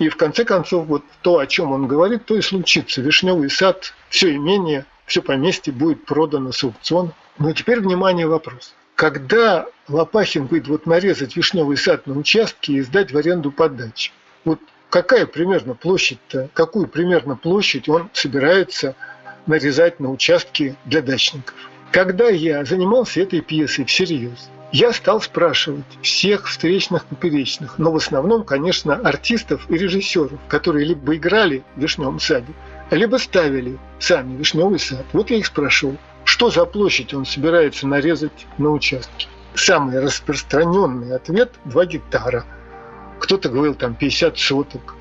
и 0.00 0.08
в 0.08 0.16
конце 0.16 0.44
концов 0.44 0.88
вот 0.88 1.04
то, 1.22 1.38
о 1.38 1.46
чем 1.46 1.70
он 1.70 1.86
говорит, 1.86 2.24
то 2.24 2.34
и 2.34 2.40
случится. 2.40 3.00
Вишневый 3.00 3.48
сад, 3.48 3.94
все 4.08 4.34
имение, 4.34 4.86
все 5.06 5.22
поместье 5.22 5.72
будет 5.72 6.04
продано 6.04 6.50
с 6.50 6.64
аукциона. 6.64 7.12
Но 7.38 7.52
теперь, 7.52 7.78
внимание, 7.78 8.26
вопрос. 8.26 8.74
Когда 8.94 9.66
Лопахин 9.88 10.46
говорит, 10.46 10.68
вот 10.68 10.86
нарезать 10.86 11.36
вишневый 11.36 11.76
сад 11.76 12.06
на 12.06 12.16
участке 12.16 12.74
и 12.74 12.80
сдать 12.82 13.12
в 13.12 13.16
аренду 13.16 13.50
под 13.50 13.76
дачу, 13.76 14.12
вот 14.44 14.60
какая 14.88 15.26
примерно 15.26 15.74
площадь-то, 15.74 16.48
какую 16.54 16.86
примерно 16.86 17.36
площадь 17.36 17.88
он 17.88 18.08
собирается 18.12 18.94
нарезать 19.46 19.98
на 19.98 20.10
участки 20.10 20.76
для 20.84 21.02
дачников? 21.02 21.54
Когда 21.90 22.28
я 22.28 22.64
занимался 22.64 23.20
этой 23.20 23.40
пьесой 23.40 23.84
всерьез, 23.84 24.48
я 24.72 24.92
стал 24.92 25.20
спрашивать 25.20 25.84
всех 26.02 26.48
встречных 26.48 27.06
поперечных, 27.06 27.78
но 27.78 27.92
в 27.92 27.96
основном, 27.96 28.44
конечно, 28.44 28.94
артистов 28.94 29.70
и 29.70 29.74
режиссеров, 29.74 30.38
которые 30.48 30.86
либо 30.86 31.14
играли 31.14 31.62
в 31.76 31.80
«Вишневом 31.80 32.18
саде», 32.18 32.52
либо 32.90 33.16
ставили 33.16 33.78
сами 34.00 34.36
«Вишневый 34.36 34.78
сад». 34.80 35.04
Вот 35.12 35.30
я 35.30 35.36
их 35.36 35.46
спрашивал, 35.46 35.96
что 36.24 36.50
за 36.50 36.64
площадь 36.64 37.14
он 37.14 37.26
собирается 37.26 37.86
нарезать 37.86 38.46
на 38.58 38.70
участке. 38.70 39.28
Самый 39.54 40.00
распространенный 40.00 41.14
ответ– 41.14 41.52
2 41.64 41.86
гектара. 41.86 42.44
Кто-то 43.20 43.48
говорил 43.48 43.74
там 43.74 43.94
50 43.94 44.38
соток. 44.38 44.96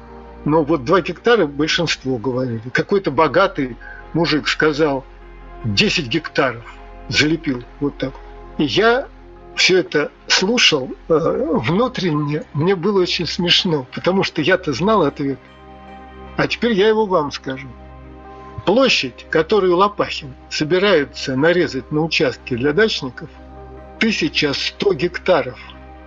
Но 0.46 0.64
вот 0.64 0.84
2 0.86 1.02
гектара 1.02 1.48
большинство 1.48 2.18
говорили. 2.18 2.62
Какой-то 2.72 3.10
богатый 3.12 3.78
мужик 4.14 4.48
сказал 4.48 5.04
10 5.64 6.08
гектаров. 6.08 6.64
Залепил 7.10 7.64
вот 7.80 7.98
так. 7.98 8.14
И 8.58 8.66
я 8.66 9.08
все 9.56 9.80
это 9.80 10.12
слушал, 10.28 10.90
э, 11.10 11.14
внутренне 11.14 12.44
мне 12.54 12.76
было 12.76 13.02
очень 13.02 13.28
смешно, 13.28 13.86
потому 13.94 14.24
что 14.24 14.42
я-то 14.42 14.74
знал 14.74 15.04
ответ. 15.04 15.40
А 16.38 16.48
теперь 16.48 16.74
я 16.74 16.88
его 16.88 17.06
вам 17.06 17.32
скажу. 17.32 17.68
Площадь, 18.66 19.26
которую 19.30 19.76
Лопахин 19.76 20.34
собирается 20.50 21.36
нарезать 21.36 21.92
на 21.92 22.02
участке 22.02 22.56
для 22.56 22.72
дачников, 22.72 23.30
1100 23.98 24.94
гектаров. 24.94 25.60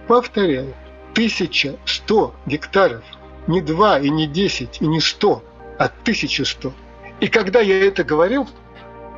Повторяю, 0.09 0.75
1100 1.13 2.35
гектаров. 2.47 3.05
Не 3.47 3.61
2 3.61 4.01
и 4.01 4.11
не 4.11 4.27
10 4.27 4.79
и 4.81 4.87
не 4.87 5.01
100, 5.01 5.45
а 5.79 5.85
1100. 5.85 6.73
И 7.21 7.29
когда 7.29 7.61
я 7.61 7.87
это 7.87 8.05
говорил 8.05 8.49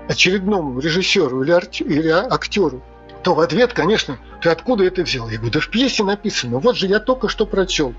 очередному 0.09 0.81
режиссеру 0.81 1.43
или, 1.43 1.53
или 1.83 2.09
актеру, 2.09 2.83
то 3.23 3.35
в 3.35 3.41
ответ, 3.41 3.73
конечно, 3.73 4.19
ты 4.43 4.49
откуда 4.51 4.85
это 4.85 5.03
взял? 5.03 5.29
Я 5.29 5.37
говорю, 5.37 5.53
да 5.53 5.61
в 5.61 5.69
пьесе 5.69 6.05
написано, 6.05 6.59
вот 6.59 6.77
же 6.77 6.87
я 6.87 6.99
только 6.99 7.29
что 7.29 7.47
прочел. 7.47 7.95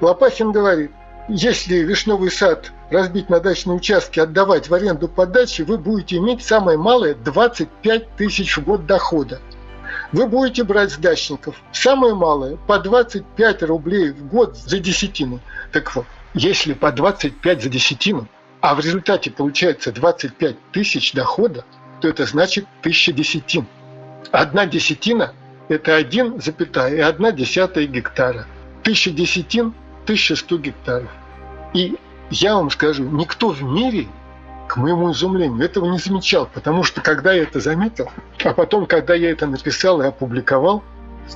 Лопахин 0.00 0.52
говорит, 0.52 0.90
если 1.28 1.76
вишневый 1.76 2.30
сад 2.30 2.70
разбить 2.90 3.30
на 3.30 3.40
дачные 3.40 3.76
участки, 3.76 4.20
отдавать 4.20 4.68
в 4.68 4.74
аренду 4.74 5.08
по 5.08 5.26
даче, 5.26 5.64
вы 5.64 5.78
будете 5.78 6.16
иметь 6.16 6.42
самое 6.42 6.76
малое 6.76 7.14
25 7.14 8.16
тысяч 8.16 8.56
в 8.56 8.64
год 8.64 8.86
дохода. 8.86 9.40
Вы 10.12 10.26
будете 10.26 10.64
брать 10.64 10.92
с 10.92 10.96
дачников 10.96 11.60
самое 11.72 12.14
малое 12.14 12.56
по 12.56 12.78
25 12.78 13.62
рублей 13.62 14.10
в 14.10 14.26
год 14.28 14.56
за 14.56 14.78
десятину. 14.78 15.40
Так 15.72 15.94
вот, 15.96 16.04
если 16.34 16.74
по 16.74 16.92
25 16.92 17.62
за 17.62 17.68
десятину, 17.68 18.28
а 18.60 18.74
в 18.74 18.80
результате 18.80 19.30
получается 19.30 19.92
25 19.92 20.56
тысяч 20.72 21.12
дохода, 21.12 21.64
то 22.00 22.08
это 22.08 22.26
значит 22.26 22.66
1000 22.80 23.12
десятин. 23.12 23.66
Одна 24.30 24.66
десятина– 24.66 25.32
это 25.68 25.96
1, 25.96 26.40
запятая, 26.42 26.94
и 26.94 27.00
1 27.00 27.36
десятая 27.36 27.86
гектара. 27.86 28.46
Тысяча 28.82 29.10
десятин– 29.10 29.74
1100 30.04 30.58
гектаров. 30.58 31.10
И 31.72 31.96
я 32.30 32.54
вам 32.56 32.70
скажу, 32.70 33.04
никто 33.04 33.50
в 33.50 33.62
мире, 33.62 34.06
к 34.68 34.76
моему 34.76 35.12
изумлению, 35.12 35.64
этого 35.64 35.90
не 35.90 35.98
замечал, 35.98 36.48
потому 36.52 36.84
что 36.84 37.00
когда 37.00 37.32
я 37.32 37.42
это 37.42 37.60
заметил, 37.60 38.10
а 38.44 38.52
потом, 38.54 38.86
когда 38.86 39.14
я 39.14 39.30
это 39.30 39.46
написал 39.46 40.00
и 40.02 40.06
опубликовал, 40.06 40.82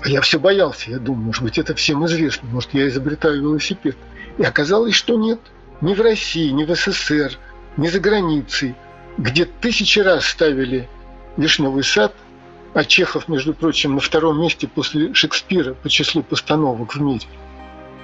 я 0.04 0.20
все 0.20 0.38
боялся, 0.38 0.90
я 0.90 0.98
думаю, 0.98 1.26
может 1.26 1.42
быть, 1.42 1.58
это 1.58 1.74
всем 1.74 2.04
известно, 2.06 2.48
может, 2.50 2.74
я 2.74 2.88
изобретаю 2.88 3.40
велосипед. 3.40 3.96
И 4.36 4.44
оказалось, 4.44 4.94
что 4.94 5.16
нет. 5.16 5.40
Ни 5.80 5.94
в 5.94 6.00
России, 6.00 6.50
ни 6.50 6.64
в 6.64 6.74
СССР, 6.74 7.38
ни 7.76 7.88
за 7.88 8.00
границей, 8.00 8.74
где 9.16 9.44
тысячи 9.44 10.00
раз 10.00 10.26
ставили 10.26 10.88
вишневый 11.36 11.84
сад– 11.84 12.14
а 12.74 12.84
Чехов, 12.84 13.28
между 13.28 13.54
прочим, 13.54 13.94
на 13.94 14.00
втором 14.00 14.40
месте 14.40 14.68
после 14.68 15.14
Шекспира 15.14 15.74
по 15.74 15.88
числу 15.88 16.22
постановок 16.22 16.94
в 16.94 17.00
мире. 17.00 17.26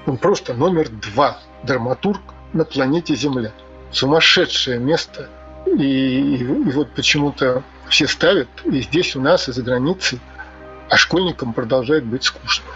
Он 0.06 0.16
просто 0.18 0.54
номер 0.54 0.88
два 0.88 1.38
драматург 1.62 2.20
на 2.52 2.64
планете 2.64 3.14
Земля. 3.14 3.52
Сумасшедшее 3.90 4.78
место. 4.78 5.28
И, 5.66 5.82
и, 5.82 6.36
и 6.36 6.72
вот 6.72 6.90
почему-то 6.90 7.62
все 7.88 8.06
ставят, 8.06 8.48
и 8.64 8.82
здесь 8.82 9.16
у 9.16 9.20
нас, 9.20 9.48
и 9.48 9.52
за 9.52 9.62
границей, 9.62 10.20
а 10.90 10.96
школьникам 10.96 11.52
продолжает 11.52 12.04
быть 12.04 12.24
скучно, 12.24 12.66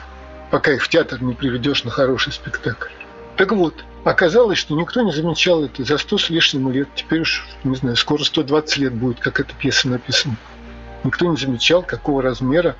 пока 0.50 0.72
их 0.72 0.82
в 0.82 0.88
театр 0.88 1.22
не 1.22 1.34
приведешь 1.34 1.84
на 1.84 1.90
хороший 1.90 2.32
спектакль. 2.32 2.90
Так 3.36 3.52
вот, 3.52 3.74
оказалось, 4.04 4.58
что 4.58 4.74
никто 4.74 5.02
не 5.02 5.12
замечал 5.12 5.64
это 5.64 5.84
за 5.84 5.98
сто 5.98 6.18
с 6.18 6.30
лишним 6.30 6.72
лет. 6.72 6.88
Теперь 6.94 7.20
уж, 7.20 7.46
не 7.62 7.76
знаю, 7.76 7.96
скоро 7.96 8.24
120 8.24 8.78
лет 8.78 8.94
будет, 8.94 9.20
как 9.20 9.38
эта 9.38 9.54
пьеса 9.54 9.88
написана. 9.88 10.36
Никто 11.04 11.26
не 11.26 11.36
замечал, 11.36 11.82
какого 11.82 12.22
размера 12.22 12.74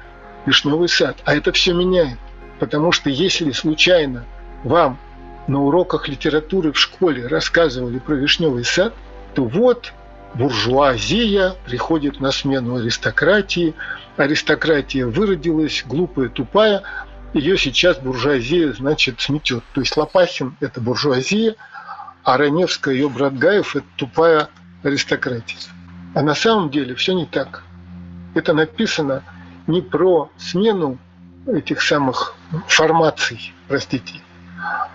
вишневый 0.47 0.88
сад. 0.88 1.17
А 1.25 1.37
это 1.37 1.52
все 1.52 1.75
меняет. 1.75 2.19
Потому 2.59 2.90
что 2.90 3.09
если 3.09 3.52
случайно 3.52 4.25
вам 4.65 4.99
на 5.47 5.61
уроках 5.62 6.09
литературы 6.09 6.73
в 6.73 6.79
школе 6.79 7.27
рассказывали 7.27 7.99
про 7.99 8.15
вишневый 8.15 8.65
сад, 8.65 8.95
то 9.35 9.45
вот 9.45 9.93
буржуазия 10.35 11.55
приходит 11.65 12.21
на 12.21 12.33
смену 12.33 12.77
аристократии. 12.77 13.75
Аристократия 14.17 15.07
выродилась, 15.07 15.85
глупая, 15.87 16.29
тупая. 16.29 16.83
Ее 17.33 17.57
сейчас 17.57 17.99
буржуазия, 17.99 18.73
значит, 18.73 19.21
сметет. 19.21 19.62
То 19.75 19.81
есть 19.81 19.97
Лопахин– 19.97 20.57
это 20.61 20.81
буржуазия, 20.81 21.57
а 22.25 22.37
Раневская, 22.37 22.95
ее 22.95 23.09
брат 23.09 23.38
Гаев– 23.38 23.77
это 23.77 23.87
тупая 23.97 24.49
аристократия. 24.83 25.59
А 26.15 26.23
на 26.23 26.35
самом 26.35 26.71
деле 26.71 26.95
все 26.95 27.12
не 27.15 27.27
так. 27.27 27.62
Это 28.35 28.55
написано 28.55 29.23
не 29.67 29.83
про 29.83 30.31
смену 30.38 30.99
этих 31.47 31.83
самых 31.83 32.35
формаций, 32.67 33.53
простите, 33.69 34.21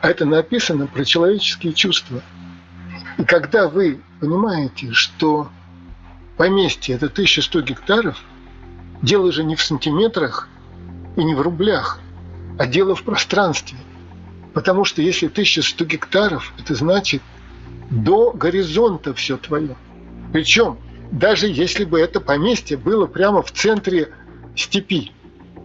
это 0.09 0.25
написано 0.25 0.87
про 0.87 1.05
человеческие 1.05 1.73
чувства. 1.73 2.21
И 3.17 3.23
когда 3.23 3.69
вы 3.69 4.01
понимаете, 4.19 4.91
что 4.91 5.49
поместье– 6.35 6.95
это 6.97 7.05
1100 7.05 7.61
гектаров, 7.61 8.21
дело 9.01 9.31
же 9.31 9.43
не 9.43 9.55
в 9.55 9.61
сантиметрах 9.61 10.49
и 11.15 11.23
не 11.23 11.35
в 11.35 11.41
рублях, 11.41 11.99
а 12.59 12.67
дело 12.67 12.95
в 12.95 13.03
пространстве. 13.03 13.77
Потому 14.53 14.85
что 14.85 15.01
если 15.01 15.27
1100 15.27 15.85
гектаров, 15.85 16.53
это 16.59 16.75
значит 16.75 17.21
до 17.89 18.31
горизонта 18.31 19.13
все 19.13 19.37
твое. 19.37 19.75
Причем 20.31 20.77
даже 21.11 21.47
если 21.47 21.85
бы 21.85 21.99
это 21.99 22.19
поместье 22.19 22.75
было 22.75 23.05
прямо 23.05 23.41
в 23.41 23.51
центре 23.51 24.09
степи, 24.55 25.11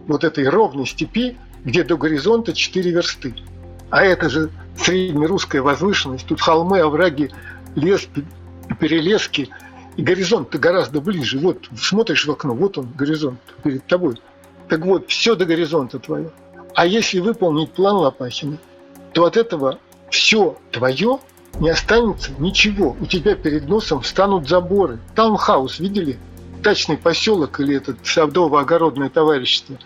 вот 0.07 0.23
этой 0.23 0.47
ровной 0.47 0.85
степи, 0.85 1.37
где 1.63 1.83
до 1.83 1.97
горизонта 1.97 2.53
4 2.53 2.91
версты. 2.91 3.35
А 3.89 4.03
это 4.03 4.29
же 4.29 4.49
среднерусская 4.77 5.61
возвышенность, 5.61 6.27
тут 6.27 6.41
холмы, 6.41 6.79
овраги, 6.79 7.31
лес, 7.75 8.07
перелески, 8.79 9.49
и 9.97 10.01
горизонт-то 10.01 10.57
гораздо 10.57 11.01
ближе. 11.01 11.39
Вот 11.39 11.67
смотришь 11.77 12.25
в 12.25 12.31
окно, 12.31 12.53
вот 12.53 12.77
он, 12.77 12.89
горизонт 12.95 13.39
перед 13.63 13.85
тобой. 13.85 14.15
Так 14.69 14.85
вот, 14.85 15.09
все 15.09 15.35
до 15.35 15.45
горизонта 15.45 15.99
твое. 15.99 16.31
А 16.75 16.85
если 16.85 17.19
выполнить 17.19 17.73
план 17.73 17.97
Лопахина, 17.97 18.57
то 19.13 19.25
от 19.25 19.35
этого 19.35 19.79
все 20.09 20.57
твое 20.71 21.19
не 21.59 21.69
останется 21.69 22.31
ничего. 22.39 22.95
У 23.01 23.05
тебя 23.05 23.35
перед 23.35 23.67
носом 23.67 24.01
встанут 24.01 24.47
заборы. 24.47 24.99
Таунхаус, 25.15 25.79
видели? 25.79 26.17
Дачный 26.61 26.97
поселок 26.97 27.59
или 27.59 27.75
этот 27.75 27.97
садово-огородное 28.05 29.09
товарищество. 29.09 29.77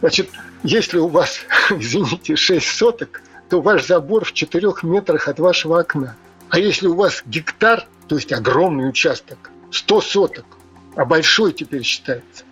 Значит, 0.00 0.30
если 0.64 0.98
у 0.98 1.08
вас, 1.08 1.40
извините, 1.70 2.34
6 2.34 2.66
соток, 2.66 3.22
то 3.50 3.60
ваш 3.60 3.86
забор 3.86 4.24
в 4.24 4.32
4 4.32 4.68
метрах 4.84 5.28
от 5.28 5.40
вашего 5.40 5.80
окна. 5.80 6.16
А 6.48 6.58
если 6.58 6.86
у 6.86 6.94
вас 6.94 7.22
гектар, 7.26 7.86
то 8.08 8.14
есть 8.14 8.32
огромный 8.32 8.88
участок, 8.88 9.50
100 9.72 10.00
соток, 10.00 10.46
а 10.94 11.04
большой 11.04 11.52
теперь 11.52 11.82
считается, 11.82 12.44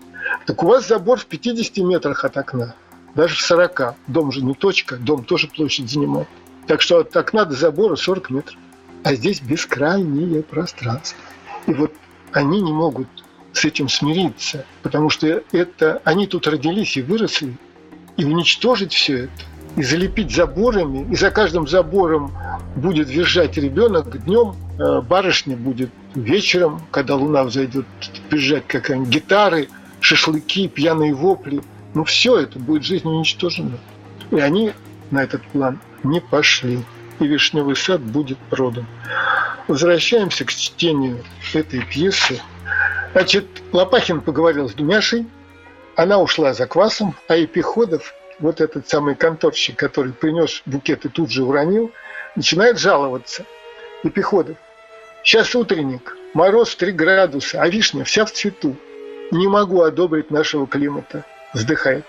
так 0.45 0.63
у 0.63 0.67
вас 0.67 0.87
забор 0.89 1.19
в 1.19 1.27
50 1.27 1.79
метрах 1.79 2.25
от 2.25 2.37
окна, 2.37 2.75
даже 3.15 3.37
в 3.37 3.41
40. 3.41 3.95
Дом 4.09 4.33
же 4.33 4.43
не 4.43 4.55
точка, 4.55 4.97
дом 4.97 5.25
тоже 5.25 5.47
площадь 5.47 5.89
занимает. 5.89 6.29
Так 6.67 6.83
что 6.83 6.99
от 6.99 7.17
окна 7.17 7.45
до 7.45 7.55
забора 7.55 7.97
40 7.97 8.31
метров. 8.31 8.59
А 9.05 9.15
здесь 9.15 9.41
бескрайнее 9.41 10.43
пространство. 10.43 11.19
И 11.67 11.73
вот 11.73 11.93
они 12.33 12.61
не 12.61 12.73
могут 12.73 13.09
с 13.53 13.65
этим 13.65 13.89
смириться, 13.89 14.67
потому 14.83 15.11
что 15.11 15.43
это 15.53 16.03
они 16.05 16.27
тут 16.27 16.47
родились 16.47 16.97
и 16.97 17.03
выросли, 17.03 17.57
и 18.17 18.25
уничтожить 18.25 18.93
все 18.93 19.25
это, 19.25 19.45
и 19.79 19.83
залепить 19.85 20.35
заборами, 20.35 21.07
и 21.09 21.15
за 21.15 21.31
каждым 21.31 21.69
забором 21.69 22.33
будет 22.75 23.09
визжать 23.09 23.57
ребенок 23.57 24.25
днем, 24.25 24.57
э, 24.77 25.01
барышня 25.03 25.57
будет 25.57 25.91
вечером, 26.17 26.83
когда 26.91 27.15
луна 27.15 27.45
взойдет, 27.45 27.87
визжать 28.29 28.67
какая-нибудь 28.67 29.09
гитары, 29.09 29.69
шашлыки, 30.01 30.67
пьяные 30.67 31.15
вопли. 31.15 31.63
Ну 31.95 32.03
все 32.03 32.41
это 32.41 32.59
будет 32.59 32.83
жизнь 32.83 33.07
уничтожена. 33.07 33.79
И 34.33 34.41
они 34.41 34.73
на 35.13 35.23
этот 35.23 35.43
план 35.45 35.79
не 36.03 36.21
пошли. 36.21 36.83
И 37.21 37.27
вишневый 37.27 37.77
сад 37.77 38.01
будет 38.01 38.39
продан. 38.51 38.87
Возвращаемся 39.69 40.45
к 40.45 40.53
чтению 40.53 41.23
этой 41.55 41.85
пьесы. 41.85 42.41
Значит, 43.13 43.47
Лопахин 43.73 44.23
поговорил 44.23 44.69
с 44.69 44.75
Дуняшей, 44.75 45.27
она 45.95 46.19
ушла 46.19 46.53
за 46.53 46.67
квасом, 46.67 47.15
а 47.29 47.37
Епиходов, 47.37 48.15
вот 48.39 48.61
этот 48.61 48.89
самый 48.89 49.15
конторщик, 49.15 49.77
который 49.77 50.13
принес 50.13 50.63
букет 50.67 51.05
и 51.05 51.09
тут 51.09 51.31
же 51.31 51.45
уронил, 51.45 51.93
начинает 52.37 52.79
жаловаться. 52.79 53.45
Епиходов, 54.03 54.57
сейчас 55.25 55.55
утренник, 55.55 56.17
мороз 56.35 56.77
3 56.77 56.93
градуса, 56.93 57.61
а 57.61 57.69
вишня 57.69 58.05
вся 58.05 58.25
в 58.25 58.33
цвету. 58.33 58.77
Не 59.31 59.49
могу 59.49 59.83
одобрить 59.83 60.31
нашего 60.31 60.67
климата, 60.67 61.25
вздыхает. 61.53 62.07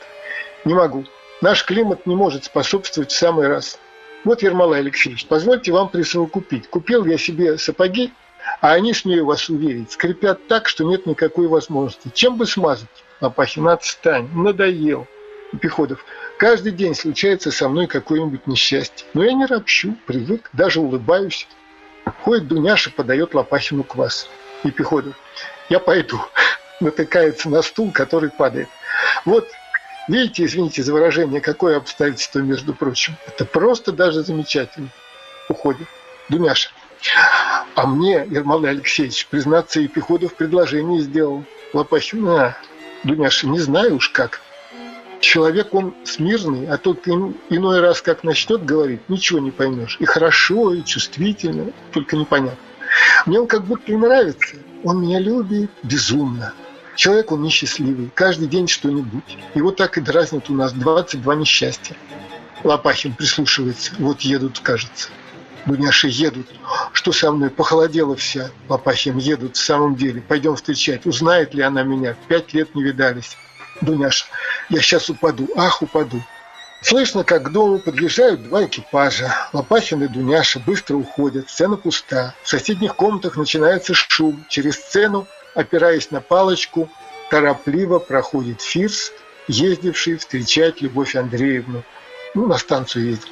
Не 0.66 0.74
могу. 0.74 1.06
Наш 1.42 1.66
климат 1.66 2.06
не 2.06 2.16
может 2.16 2.46
способствовать 2.46 3.12
в 3.12 3.18
самый 3.18 3.48
раз. 3.48 3.80
Вот, 4.24 4.42
Ермолай 4.42 4.82
Алексеевич, 4.82 5.26
позвольте 5.26 5.72
вам 5.72 5.90
присовокупить. 5.90 6.70
Купил 6.70 7.06
я 7.06 7.18
себе 7.18 7.58
сапоги, 7.58 8.14
а 8.62 8.74
они, 8.74 8.94
смею 8.94 9.26
вас 9.26 9.50
уверить, 9.50 9.92
скрипят 9.92 10.48
так, 10.48 10.68
что 10.68 10.84
нет 10.84 11.06
никакой 11.06 11.48
возможности. 11.48 12.12
Чем 12.14 12.38
бы 12.38 12.46
смазать? 12.46 12.88
Лопахин, 13.22 13.68
отстань, 13.68 14.30
надоел. 14.34 15.08
Пеходов, 15.58 16.06
каждый 16.38 16.72
день 16.72 16.94
случается 16.94 17.52
со 17.52 17.70
мной 17.70 17.88
какое-нибудь 17.88 18.46
несчастье. 18.46 19.08
Но 19.14 19.24
я 19.24 19.34
не 19.34 19.46
ропщу, 19.46 19.96
привык, 20.06 20.50
даже 20.54 20.80
улыбаюсь. 20.80 21.48
Ходит 22.24 22.48
Дуняша, 22.48 22.92
подает 22.92 23.34
Лопахину 23.34 23.84
квас. 23.84 24.30
И 24.64 24.72
Пеходов, 24.72 25.16
я 25.70 25.80
пойду. 25.80 26.20
Натыкается 26.80 27.50
на 27.50 27.62
стул, 27.62 27.92
который 27.92 28.30
падает. 28.30 28.70
Вот 29.26 29.48
Видите, 30.10 30.46
извините 30.46 30.82
за 30.82 30.92
выражение, 30.92 31.40
какое 31.40 31.78
обстоятельство, 31.78 32.40
между 32.40 32.74
прочим. 32.74 33.16
Это 33.28 33.46
просто 33.46 33.92
даже 33.92 34.24
замечательно. 34.24 34.90
Уходит. 35.50 35.88
Думяша. 36.30 36.72
А 37.76 37.86
мне, 37.86 38.26
Ермолай 38.28 38.72
Алексеевич, 38.72 39.28
признаться, 39.28 39.80
Епиходов 39.80 40.34
предложение 40.34 41.02
сделал. 41.02 41.46
Лопахин, 41.74 42.28
а, 42.28 42.58
Дуняша, 43.04 43.46
не 43.46 43.60
знаю 43.60 43.98
уж 43.98 44.10
как. 44.10 44.42
Человек 45.20 45.74
он 45.74 45.94
смирный, 46.06 46.68
а 46.68 46.80
им 47.06 47.36
иной 47.50 47.82
раз 47.82 48.02
как 48.02 48.24
начнет 48.24 48.64
говорить, 48.64 49.02
ничего 49.10 49.40
не 49.40 49.52
поймешь. 49.52 49.98
И 50.00 50.06
хорошо, 50.06 50.74
и 50.74 50.84
чувствительно, 50.84 51.72
только 51.92 52.16
непонятно. 52.16 52.58
Мне 53.26 53.40
он 53.40 53.48
как 53.48 53.66
будто 53.66 53.92
и 53.92 53.96
нравится. 53.96 54.56
Он 54.84 55.02
меня 55.02 55.20
любит 55.20 55.72
безумно. 55.84 56.54
Человек, 56.96 57.32
он 57.32 57.42
несчастливый, 57.44 58.10
каждый 58.14 58.48
день 58.48 58.68
что-нибудь. 58.68 59.38
И 59.54 59.62
вот 59.62 59.78
так 59.78 59.98
и 59.98 60.02
дразнят 60.02 60.50
у 60.50 60.54
нас 60.54 60.74
22 60.74 61.36
несчастья. 61.36 61.96
Лопахин 62.64 63.14
прислушивается, 63.14 63.94
вот 64.00 64.22
едут, 64.22 64.60
кажется. 64.60 65.10
Дуняши 65.66 66.08
едут. 66.08 66.48
Что 66.94 67.12
со 67.12 67.32
мной? 67.32 67.50
Похолодела 67.50 68.16
вся. 68.16 68.50
Лопахин 68.68 69.18
едут 69.18 69.56
в 69.56 69.62
самом 69.62 69.96
деле. 69.96 70.22
Пойдем 70.22 70.56
встречать. 70.56 71.06
Узнает 71.06 71.54
ли 71.54 71.62
она 71.62 71.84
меня? 71.84 72.16
Пять 72.28 72.54
лет 72.54 72.74
не 72.76 72.84
видались. 72.84 73.38
Дуняша, 73.82 74.26
я 74.70 74.82
сейчас 74.82 75.10
упаду. 75.10 75.50
Ах, 75.56 75.82
упаду. 75.82 76.22
Слышно, 76.82 77.24
как 77.24 77.44
к 77.44 77.50
дому 77.50 77.80
подъезжают 77.80 78.44
два 78.44 78.66
экипажа. 78.66 79.36
Лопахин 79.52 80.04
и 80.04 80.08
Дуняша 80.08 80.60
быстро 80.60 80.96
уходят. 80.96 81.50
Сцена 81.50 81.76
пуста. 81.76 82.34
В 82.44 82.50
соседних 82.50 82.96
комнатах 82.96 83.36
начинается 83.36 83.94
шум. 83.94 84.46
Через 84.50 84.76
сцену 84.76 85.28
опираясь 85.54 86.12
на 86.12 86.22
палочку, 86.22 86.90
торопливо 87.30 88.00
проходит 88.00 88.62
Фирс, 88.62 89.12
ездивший 89.48 90.18
встречать 90.18 90.82
Любовь 90.82 91.16
Андреевну. 91.16 91.84
Ну, 92.36 92.48
на 92.48 92.58
станцию 92.58 93.08
ездит. 93.08 93.28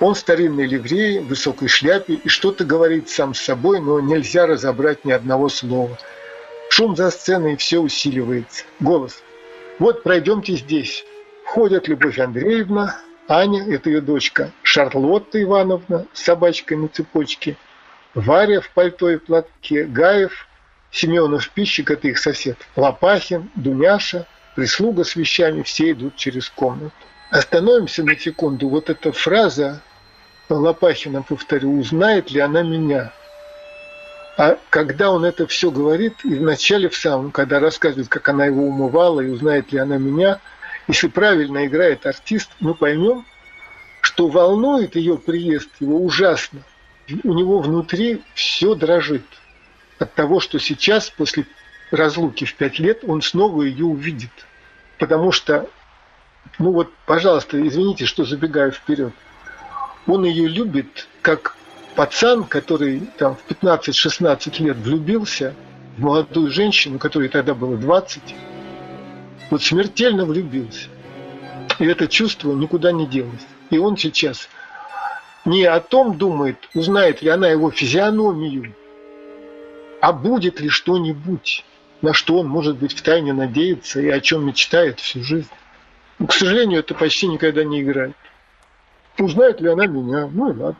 Он 0.00 0.14
в 0.14 0.18
старинной 0.18 0.66
ливрее, 0.66 1.20
в 1.20 1.28
высокой 1.28 1.68
шляпе 1.68 2.14
и 2.14 2.28
что-то 2.28 2.64
говорит 2.64 3.08
сам 3.08 3.34
с 3.34 3.40
собой, 3.40 3.80
но 3.80 4.00
нельзя 4.00 4.46
разобрать 4.46 5.04
ни 5.04 5.12
одного 5.12 5.48
слова. 5.48 5.96
Шум 6.70 6.96
за 6.96 7.10
сценой 7.10 7.56
все 7.56 7.78
усиливается. 7.78 8.64
Голос. 8.80 9.22
Вот 9.78 10.02
пройдемте 10.02 10.56
здесь. 10.56 11.04
Входят 11.44 11.88
Любовь 11.88 12.18
Андреевна, 12.18 13.00
Аня, 13.28 13.64
это 13.74 13.90
ее 13.90 14.00
дочка, 14.00 14.52
Шарлотта 14.62 15.42
Ивановна 15.42 16.06
с 16.12 16.22
собачкой 16.22 16.76
на 16.76 16.88
цепочке, 16.88 17.56
Варя 18.14 18.60
в 18.60 18.70
пальто 18.70 19.08
и 19.10 19.16
платке, 19.16 19.84
Гаев, 19.84 20.46
Семенов 20.90 21.48
пищик– 21.50 21.90
это 21.92 22.08
их 22.08 22.18
сосед. 22.18 22.58
Лопахин, 22.76 23.50
Дуняша, 23.54 24.26
прислуга 24.54 25.04
с 25.04 25.16
вещами, 25.16 25.62
все 25.62 25.92
идут 25.92 26.16
через 26.16 26.50
комнату. 26.50 26.94
Остановимся 27.30 28.04
на 28.04 28.14
секунду. 28.18 28.68
Вот 28.68 28.90
эта 28.90 29.10
фраза 29.10 29.80
Лопахина, 30.50 31.22
повторю, 31.22 31.78
узнает 31.78 32.30
ли 32.30 32.40
она 32.40 32.62
меня? 32.62 33.12
А 34.36 34.58
когда 34.70 35.10
он 35.10 35.24
это 35.24 35.46
все 35.46 35.70
говорит, 35.70 36.14
и 36.24 36.34
вначале 36.34 36.88
в 36.88 36.96
самом, 36.96 37.30
когда 37.32 37.60
рассказывает, 37.60 38.08
как 38.08 38.28
она 38.28 38.46
его 38.46 38.64
умывала, 38.64 39.20
и 39.20 39.28
узнает 39.28 39.72
ли 39.72 39.78
она 39.78 39.98
меня, 39.98 40.40
если 40.88 41.08
правильно 41.08 41.66
играет 41.66 42.06
артист, 42.06 42.50
мы 42.58 42.74
поймем, 42.74 43.26
что 44.00 44.28
волнует 44.28 44.96
ее 44.96 45.18
приезд 45.18 45.68
его 45.80 46.02
ужасно. 46.02 46.62
У 47.24 47.34
него 47.34 47.60
внутри 47.60 48.22
все 48.34 48.74
дрожит 48.74 49.24
от 49.98 50.14
того, 50.14 50.40
что 50.40 50.58
сейчас, 50.58 51.10
после 51.10 51.46
разлуки 51.90 52.44
в 52.44 52.54
пять 52.54 52.78
лет, 52.78 53.04
он 53.06 53.20
снова 53.20 53.62
ее 53.62 53.84
увидит. 53.84 54.32
Потому 54.98 55.30
что, 55.30 55.68
ну 56.58 56.72
вот, 56.72 56.90
пожалуйста, 57.06 57.64
извините, 57.64 58.06
что 58.06 58.24
забегаю 58.24 58.72
вперед. 58.72 59.12
Он 60.06 60.24
ее 60.24 60.48
любит 60.48 61.06
как 61.20 61.56
пацан, 61.94 62.44
который 62.44 63.00
там 63.18 63.36
в 63.36 63.50
15-16 63.50 64.62
лет 64.62 64.76
влюбился 64.78 65.54
в 65.96 66.00
молодую 66.00 66.50
женщину, 66.50 66.98
которой 66.98 67.28
тогда 67.28 67.54
было 67.54 67.76
20, 67.76 68.22
вот 69.50 69.62
смертельно 69.62 70.24
влюбился. 70.24 70.88
И 71.78 71.84
это 71.86 72.08
чувство 72.08 72.52
никуда 72.52 72.92
не 72.92 73.06
делось. 73.06 73.46
И 73.70 73.78
он 73.78 73.96
сейчас 73.96 74.48
не 75.44 75.64
о 75.64 75.80
том 75.80 76.16
думает, 76.16 76.56
узнает 76.74 77.22
ли 77.22 77.28
она 77.28 77.48
его 77.48 77.70
физиономию, 77.70 78.74
а 80.00 80.12
будет 80.12 80.60
ли 80.60 80.68
что-нибудь, 80.68 81.64
на 82.00 82.12
что 82.12 82.38
он, 82.38 82.48
может 82.48 82.76
быть, 82.76 82.96
втайне 82.96 83.32
надеется 83.32 84.00
и 84.00 84.08
о 84.08 84.20
чем 84.20 84.46
мечтает 84.46 85.00
всю 85.00 85.22
жизнь. 85.22 85.50
Но, 86.18 86.26
к 86.26 86.32
сожалению, 86.32 86.80
это 86.80 86.94
почти 86.94 87.28
никогда 87.28 87.64
не 87.64 87.82
играет. 87.82 88.16
Узнает 89.18 89.60
ли 89.60 89.68
она 89.68 89.86
меня? 89.86 90.28
Ну 90.32 90.52
и 90.52 90.56
ладно. 90.56 90.76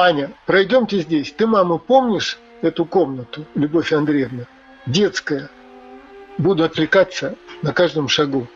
Аня, 0.00 0.32
пройдемте 0.46 1.00
здесь. 1.00 1.30
Ты, 1.30 1.46
мама, 1.46 1.76
помнишь 1.76 2.38
эту 2.62 2.86
комнату, 2.86 3.44
Любовь 3.54 3.92
Андреевна? 3.92 4.46
Детская. 4.86 5.50
Буду 6.38 6.64
отвлекаться 6.64 7.36
на 7.60 7.74
каждом 7.74 8.08
шагу. 8.08 8.46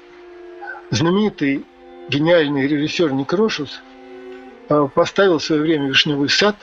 Знаменитый 0.91 1.67
гениальный 2.09 2.67
режиссер 2.67 3.13
Некрошус 3.13 3.83
а, 4.71 4.87
поставил 4.87 5.37
в 5.39 5.45
свое 5.45 5.61
время 5.61 5.89
«Вишневый 5.89 6.31
сад». 6.31 6.57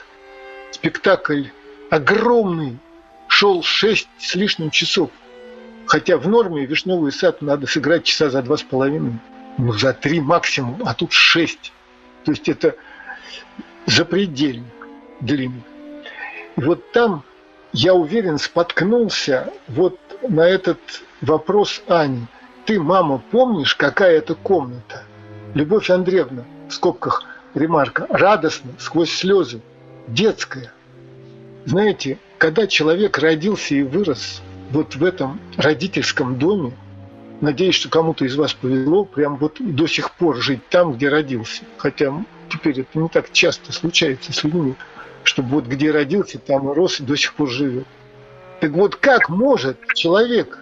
Спектакль 0.72 1.44
огромный, 1.88 2.76
шел 3.28 3.62
шесть 3.62 4.08
с 4.18 4.34
лишним 4.34 4.70
часов. 4.70 5.10
Хотя 5.86 6.18
в 6.18 6.26
норме 6.26 6.66
«Вишневый 6.66 7.12
сад» 7.12 7.40
надо 7.40 7.68
сыграть 7.68 8.02
часа 8.02 8.30
за 8.30 8.42
два 8.42 8.56
с 8.56 8.64
половиной. 8.64 9.12
Ну, 9.58 9.74
за 9.74 9.92
три 9.92 10.20
максимум, 10.20 10.82
а 10.84 10.92
тут 10.94 11.12
шесть. 11.12 11.72
То 12.24 12.32
есть 12.32 12.48
это 12.48 12.74
запредельно 13.86 14.66
длинно. 15.22 15.62
И 16.56 16.60
вот 16.60 16.92
там, 16.92 17.24
я 17.72 17.94
уверен, 17.94 18.38
споткнулся 18.38 19.52
вот 19.68 19.98
на 20.28 20.46
этот 20.46 20.78
вопрос 21.20 21.82
Ани. 21.88 22.26
Ты, 22.66 22.80
мама, 22.80 23.22
помнишь, 23.30 23.74
какая 23.74 24.18
это 24.18 24.34
комната? 24.34 25.04
Любовь 25.54 25.90
Андреевна, 25.90 26.44
в 26.68 26.74
скобках 26.74 27.24
ремарка, 27.54 28.06
радостно, 28.08 28.72
сквозь 28.78 29.10
слезы, 29.10 29.60
детская. 30.06 30.72
Знаете, 31.64 32.18
когда 32.38 32.66
человек 32.66 33.18
родился 33.18 33.74
и 33.74 33.82
вырос 33.82 34.42
вот 34.70 34.96
в 34.96 35.04
этом 35.04 35.40
родительском 35.56 36.38
доме, 36.38 36.72
надеюсь, 37.40 37.74
что 37.74 37.88
кому-то 37.88 38.24
из 38.24 38.36
вас 38.36 38.54
повезло 38.54 39.04
прям 39.04 39.36
вот 39.36 39.56
до 39.58 39.86
сих 39.86 40.12
пор 40.12 40.36
жить 40.36 40.66
там, 40.68 40.94
где 40.94 41.08
родился. 41.08 41.62
Хотя 41.76 42.12
теперь 42.48 42.80
это 42.80 42.98
не 42.98 43.08
так 43.08 43.32
часто 43.32 43.72
случается 43.72 44.32
с 44.32 44.44
людьми, 44.44 44.74
чтобы 45.24 45.50
вот 45.50 45.66
где 45.66 45.90
родился, 45.90 46.38
там 46.38 46.70
и 46.70 46.74
рос 46.74 47.00
и 47.00 47.04
до 47.04 47.16
сих 47.16 47.34
пор 47.34 47.48
живет. 47.48 47.86
Так 48.60 48.72
вот, 48.72 48.96
как 48.96 49.28
может 49.28 49.78
человек 49.94 50.58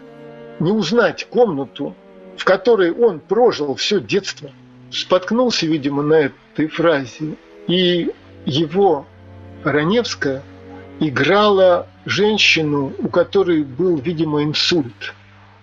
не 0.58 0.72
узнать 0.72 1.26
комнату, 1.28 1.94
в 2.36 2.44
которой 2.44 2.92
он 2.92 3.20
прожил 3.20 3.74
все 3.74 4.00
детство? 4.00 4.50
Споткнулся, 4.90 5.66
видимо, 5.66 6.02
на 6.02 6.14
этой 6.14 6.68
фразе. 6.68 7.36
И 7.66 8.10
его 8.44 9.06
Раневская 9.64 10.42
играла 10.98 11.86
женщину, 12.04 12.92
у 12.98 13.08
которой 13.08 13.62
был, 13.62 13.96
видимо, 13.96 14.42
инсульт. 14.42 15.14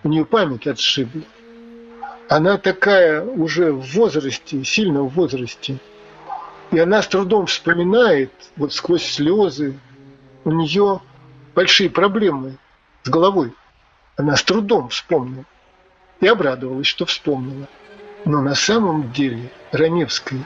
У 0.04 0.10
нее 0.10 0.26
память 0.26 0.68
отшибла. 0.68 1.24
Она 2.30 2.58
такая 2.58 3.24
уже 3.24 3.72
в 3.72 3.94
возрасте, 3.94 4.64
сильно 4.64 5.02
в 5.04 5.10
возрасте. 5.10 5.78
И 6.72 6.80
она 6.80 7.02
с 7.02 7.08
трудом 7.08 7.46
вспоминает, 7.46 8.32
вот 8.58 8.74
сквозь 8.74 9.06
слезы, 9.06 9.80
у 10.44 10.52
нее 10.52 11.02
большие 11.56 11.90
проблемы 11.90 12.58
с 13.04 13.10
головой. 13.10 13.54
Она 14.18 14.36
с 14.36 14.44
трудом 14.44 14.90
вспомнила. 14.90 15.46
И 16.20 16.28
обрадовалась, 16.28 16.88
что 16.88 17.06
вспомнила. 17.06 17.68
Но 18.26 18.42
на 18.42 18.56
самом 18.56 19.12
деле 19.12 19.52
Раневской 19.72 20.44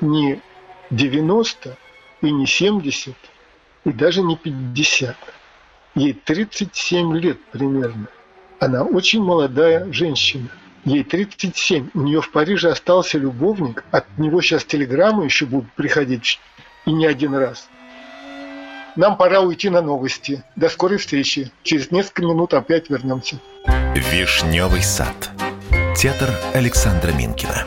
не 0.00 0.42
90 0.90 1.76
и 2.20 2.30
не 2.30 2.46
70, 2.46 3.14
и 3.84 3.92
даже 3.92 4.22
не 4.22 4.36
50. 4.36 5.16
Ей 5.94 6.12
37 6.12 7.16
лет 7.16 7.38
примерно. 7.52 8.08
Она 8.58 8.82
очень 8.82 9.22
молодая 9.22 9.90
женщина. 9.92 10.48
Ей 10.84 11.02
37. 11.02 11.90
У 11.94 12.00
нее 12.00 12.20
в 12.20 12.30
Париже 12.30 12.70
остался 12.70 13.18
любовник. 13.18 13.84
От 13.90 14.04
него 14.18 14.42
сейчас 14.42 14.64
телеграммы 14.64 15.24
еще 15.24 15.46
будут 15.46 15.72
приходить. 15.72 16.40
И 16.84 16.92
не 16.92 17.06
один 17.06 17.34
раз. 17.34 17.68
Нам 18.94 19.16
пора 19.16 19.40
уйти 19.40 19.70
на 19.70 19.80
новости. 19.80 20.44
До 20.56 20.68
скорой 20.68 20.98
встречи. 20.98 21.50
Через 21.62 21.90
несколько 21.90 22.22
минут 22.22 22.52
опять 22.52 22.90
вернемся. 22.90 23.40
Вишневый 23.94 24.82
сад. 24.82 25.30
Театр 25.96 26.30
Александра 26.52 27.12
Минкина. 27.12 27.66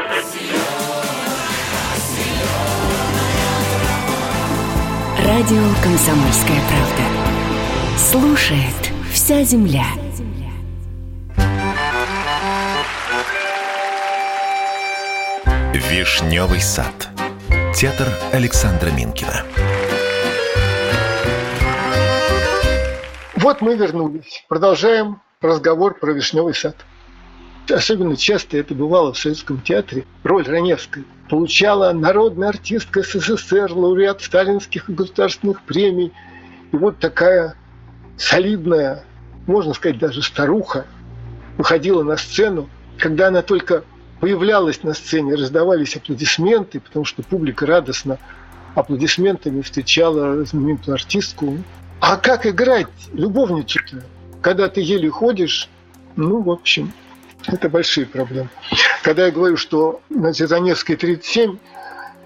Радио 5.33 5.63
«Комсомольская 5.81 6.59
правда». 6.67 7.97
Слушает 7.97 8.91
вся 9.13 9.43
земля. 9.43 9.85
Вишневый 15.73 16.59
сад. 16.59 17.07
Театр 17.73 18.09
Александра 18.33 18.89
Минкина. 18.89 19.45
Вот 23.37 23.61
мы 23.61 23.77
вернулись. 23.77 24.43
Продолжаем 24.49 25.21
разговор 25.39 25.97
про 25.97 26.11
Вишневый 26.11 26.53
сад. 26.53 26.75
Особенно 27.69 28.17
часто 28.17 28.57
это 28.57 28.75
бывало 28.75 29.13
в 29.13 29.17
Советском 29.17 29.61
театре. 29.61 30.03
Роль 30.25 30.45
Раневской 30.45 31.05
получала 31.31 31.93
народная 31.93 32.49
артистка 32.49 33.03
СССР, 33.03 33.71
лауреат 33.71 34.21
сталинских 34.21 34.89
и 34.89 34.93
государственных 34.93 35.61
премий. 35.61 36.11
И 36.73 36.75
вот 36.75 36.99
такая 36.99 37.55
солидная, 38.17 39.05
можно 39.47 39.73
сказать, 39.73 39.97
даже 39.97 40.23
старуха, 40.23 40.85
выходила 41.57 42.03
на 42.03 42.17
сцену. 42.17 42.69
Когда 42.97 43.29
она 43.29 43.43
только 43.43 43.85
появлялась 44.19 44.83
на 44.83 44.93
сцене, 44.93 45.35
раздавались 45.35 45.95
аплодисменты, 45.95 46.81
потому 46.81 47.05
что 47.05 47.23
публика 47.23 47.65
радостно 47.65 48.17
аплодисментами 48.75 49.61
встречала 49.61 50.43
знаменитую 50.43 50.95
артистку. 50.95 51.59
А 52.01 52.17
как 52.17 52.45
играть 52.45 52.89
любовничек-то, 53.13 54.03
когда 54.41 54.67
ты 54.67 54.81
еле 54.81 55.09
ходишь? 55.09 55.69
Ну, 56.17 56.41
в 56.41 56.51
общем, 56.51 56.91
это 57.47 57.69
большие 57.69 58.05
проблемы. 58.05 58.49
Когда 59.03 59.25
я 59.25 59.31
говорю, 59.31 59.57
что 59.57 60.01
на 60.09 60.33
Зераневской 60.33 60.95
37, 60.95 61.57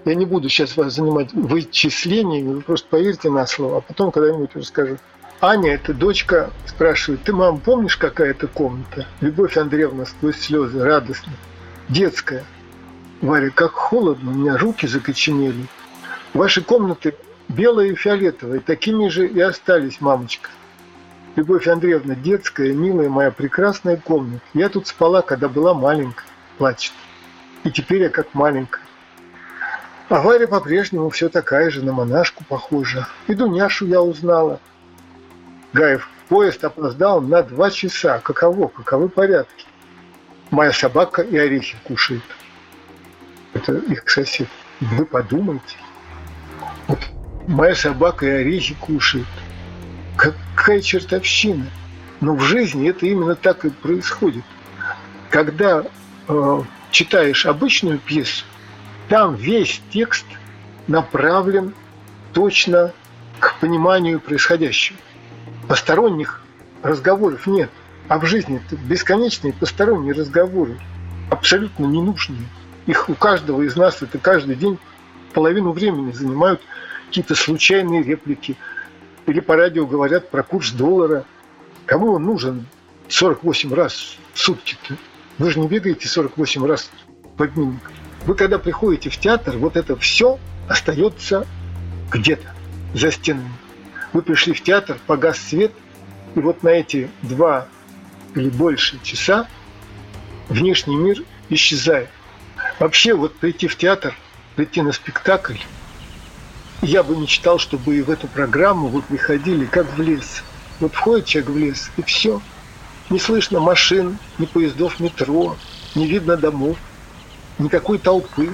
я 0.04 0.14
не 0.14 0.24
буду 0.24 0.48
сейчас 0.48 0.76
вас 0.76 0.94
занимать 0.94 1.32
вычислениями, 1.32 2.54
вы 2.54 2.60
просто 2.60 2.86
поверьте 2.88 3.30
на 3.30 3.46
слово, 3.46 3.78
а 3.78 3.80
потом 3.80 4.10
когда-нибудь 4.10 4.50
расскажу. 4.54 4.98
Аня, 5.40 5.74
это 5.74 5.92
дочка, 5.92 6.50
спрашивает, 6.66 7.22
ты, 7.24 7.32
мам, 7.32 7.60
помнишь, 7.60 7.96
какая 7.96 8.30
это 8.30 8.46
комната? 8.46 9.06
Любовь 9.20 9.56
Андреевна 9.56 10.06
сквозь 10.06 10.38
слезы, 10.38 10.82
радостно. 10.82 11.32
Детская. 11.88 12.44
Варя, 13.20 13.50
как 13.50 13.72
холодно, 13.72 14.30
у 14.30 14.34
меня 14.34 14.56
руки 14.56 14.86
закоченели. 14.86 15.66
Ваши 16.34 16.62
комнаты 16.62 17.14
белые 17.48 17.92
и 17.92 17.94
фиолетовые, 17.94 18.60
такими 18.60 19.08
же 19.08 19.26
и 19.26 19.40
остались, 19.40 20.00
мамочка. 20.00 20.50
Любовь 21.36 21.68
Андреевна, 21.68 22.14
детская, 22.14 22.72
милая 22.72 23.10
моя, 23.10 23.30
прекрасная 23.30 23.98
комната. 23.98 24.40
Я 24.54 24.70
тут 24.70 24.86
спала, 24.86 25.20
когда 25.20 25.50
была 25.50 25.74
маленькая, 25.74 26.24
плачет. 26.56 26.94
И 27.62 27.70
теперь 27.70 28.04
я 28.04 28.08
как 28.08 28.32
маленькая. 28.32 28.80
А 30.08 30.22
Варя 30.22 30.48
по-прежнему 30.48 31.10
все 31.10 31.28
такая 31.28 31.68
же, 31.68 31.84
на 31.84 31.92
монашку 31.92 32.42
похожа. 32.44 33.06
И 33.26 33.34
Дуняшу 33.34 33.86
я 33.86 34.00
узнала. 34.00 34.60
Гаев, 35.74 36.08
поезд 36.30 36.64
опоздал 36.64 37.20
на 37.20 37.42
два 37.42 37.70
часа. 37.70 38.18
Каково, 38.20 38.68
каковы 38.68 39.10
порядки? 39.10 39.66
Моя 40.50 40.72
собака 40.72 41.20
и 41.20 41.36
орехи 41.36 41.76
кушает. 41.84 42.22
Это 43.52 43.74
их 43.74 44.08
сосед. 44.08 44.48
Вы 44.80 45.04
подумайте. 45.04 45.76
Вот 46.88 47.00
моя 47.46 47.74
собака 47.74 48.24
и 48.24 48.30
орехи 48.30 48.74
кушает. 48.80 49.26
Какая 50.56 50.80
чертовщина. 50.80 51.66
Но 52.20 52.34
в 52.34 52.40
жизни 52.40 52.88
это 52.88 53.06
именно 53.06 53.36
так 53.36 53.64
и 53.64 53.70
происходит. 53.70 54.42
Когда 55.30 55.84
э, 56.26 56.62
читаешь 56.90 57.44
обычную 57.44 57.98
пьесу, 57.98 58.44
там 59.08 59.34
весь 59.34 59.80
текст 59.92 60.24
направлен 60.88 61.74
точно 62.32 62.92
к 63.38 63.56
пониманию 63.60 64.18
происходящего. 64.18 64.98
Посторонних 65.68 66.42
разговоров 66.82 67.46
нет. 67.46 67.70
А 68.08 68.18
в 68.18 68.24
жизни 68.24 68.60
это 68.64 68.76
бесконечные 68.76 69.52
посторонние 69.52 70.14
разговоры, 70.14 70.78
абсолютно 71.30 71.84
ненужные. 71.84 72.48
Их 72.86 73.08
у 73.10 73.14
каждого 73.14 73.62
из 73.62 73.76
нас 73.76 74.00
это 74.00 74.18
каждый 74.18 74.54
день 74.54 74.78
половину 75.34 75.72
времени 75.72 76.12
занимают 76.12 76.62
какие-то 77.08 77.34
случайные 77.34 78.02
реплики– 78.02 78.56
или 79.26 79.40
по 79.40 79.56
радио 79.56 79.86
говорят 79.86 80.30
про 80.30 80.42
курс 80.42 80.72
доллара. 80.72 81.24
Кому 81.84 82.12
он 82.12 82.24
нужен 82.24 82.66
48 83.08 83.74
раз 83.74 84.16
в 84.32 84.38
сутки-то? 84.38 84.96
Вы 85.38 85.50
же 85.50 85.60
не 85.60 85.68
бегаете 85.68 86.08
48 86.08 86.64
раз 86.64 86.90
в 87.36 87.42
обменник. 87.42 87.90
Вы 88.24 88.34
когда 88.34 88.58
приходите 88.58 89.10
в 89.10 89.18
театр, 89.18 89.56
вот 89.56 89.76
это 89.76 89.96
все 89.96 90.38
остается 90.68 91.46
где-то 92.10 92.54
за 92.94 93.10
стенами. 93.12 93.52
Вы 94.12 94.22
пришли 94.22 94.52
в 94.52 94.62
театр, 94.62 94.98
погас 95.06 95.38
свет, 95.38 95.72
и 96.34 96.40
вот 96.40 96.62
на 96.62 96.70
эти 96.70 97.10
два 97.22 97.68
или 98.34 98.48
больше 98.48 98.98
часа 99.02 99.46
внешний 100.48 100.96
мир 100.96 101.22
исчезает. 101.48 102.08
Вообще 102.78 103.14
вот 103.14 103.34
прийти 103.36 103.68
в 103.68 103.76
театр, 103.76 104.14
прийти 104.54 104.82
на 104.82 104.92
спектакль, 104.92 105.56
я 106.86 107.02
бы 107.02 107.16
мечтал, 107.16 107.58
чтобы 107.58 107.96
и 107.96 108.02
в 108.02 108.10
эту 108.10 108.28
программу 108.28 108.88
вы 108.88 109.02
приходили 109.02 109.64
как 109.66 109.92
в 109.96 110.00
лес. 110.00 110.42
Вот 110.78 110.94
входит 110.94 111.26
человек 111.26 111.50
в 111.50 111.58
лес, 111.58 111.90
и 111.96 112.02
все. 112.02 112.40
Не 113.10 113.18
слышно 113.18 113.60
машин, 113.60 114.18
ни 114.38 114.46
поездов 114.46 115.00
метро, 115.00 115.56
не 115.94 116.06
видно 116.06 116.36
домов, 116.36 116.76
никакой 117.58 117.98
толпы. 117.98 118.50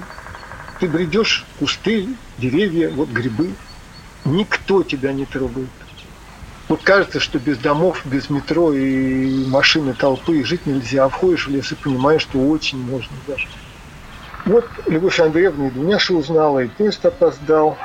Ты 0.80 0.88
бредешь, 0.88 1.44
кусты, 1.58 2.08
деревья, 2.38 2.90
вот 2.90 3.08
грибы. 3.10 3.54
Никто 4.24 4.82
тебя 4.82 5.12
не 5.12 5.26
трогает. 5.26 5.68
Вот 6.68 6.80
кажется, 6.82 7.20
что 7.20 7.38
без 7.38 7.58
домов, 7.58 8.00
без 8.04 8.30
метро 8.30 8.72
и 8.72 9.46
машины, 9.46 9.94
толпы 9.94 10.42
жить 10.44 10.64
нельзя. 10.64 11.04
А 11.04 11.08
входишь 11.08 11.46
в 11.46 11.50
лес 11.50 11.70
и 11.72 11.74
понимаешь, 11.74 12.22
что 12.22 12.38
очень 12.38 12.78
можно 12.78 13.14
даже. 13.26 13.46
Вот 14.46 14.68
Любовь 14.86 15.20
Андреевна 15.20 15.68
и 15.68 15.70
Дуняша 15.70 16.14
узнала, 16.14 16.60
и 16.60 16.68
поезд 16.68 17.04
опоздал. 17.04 17.76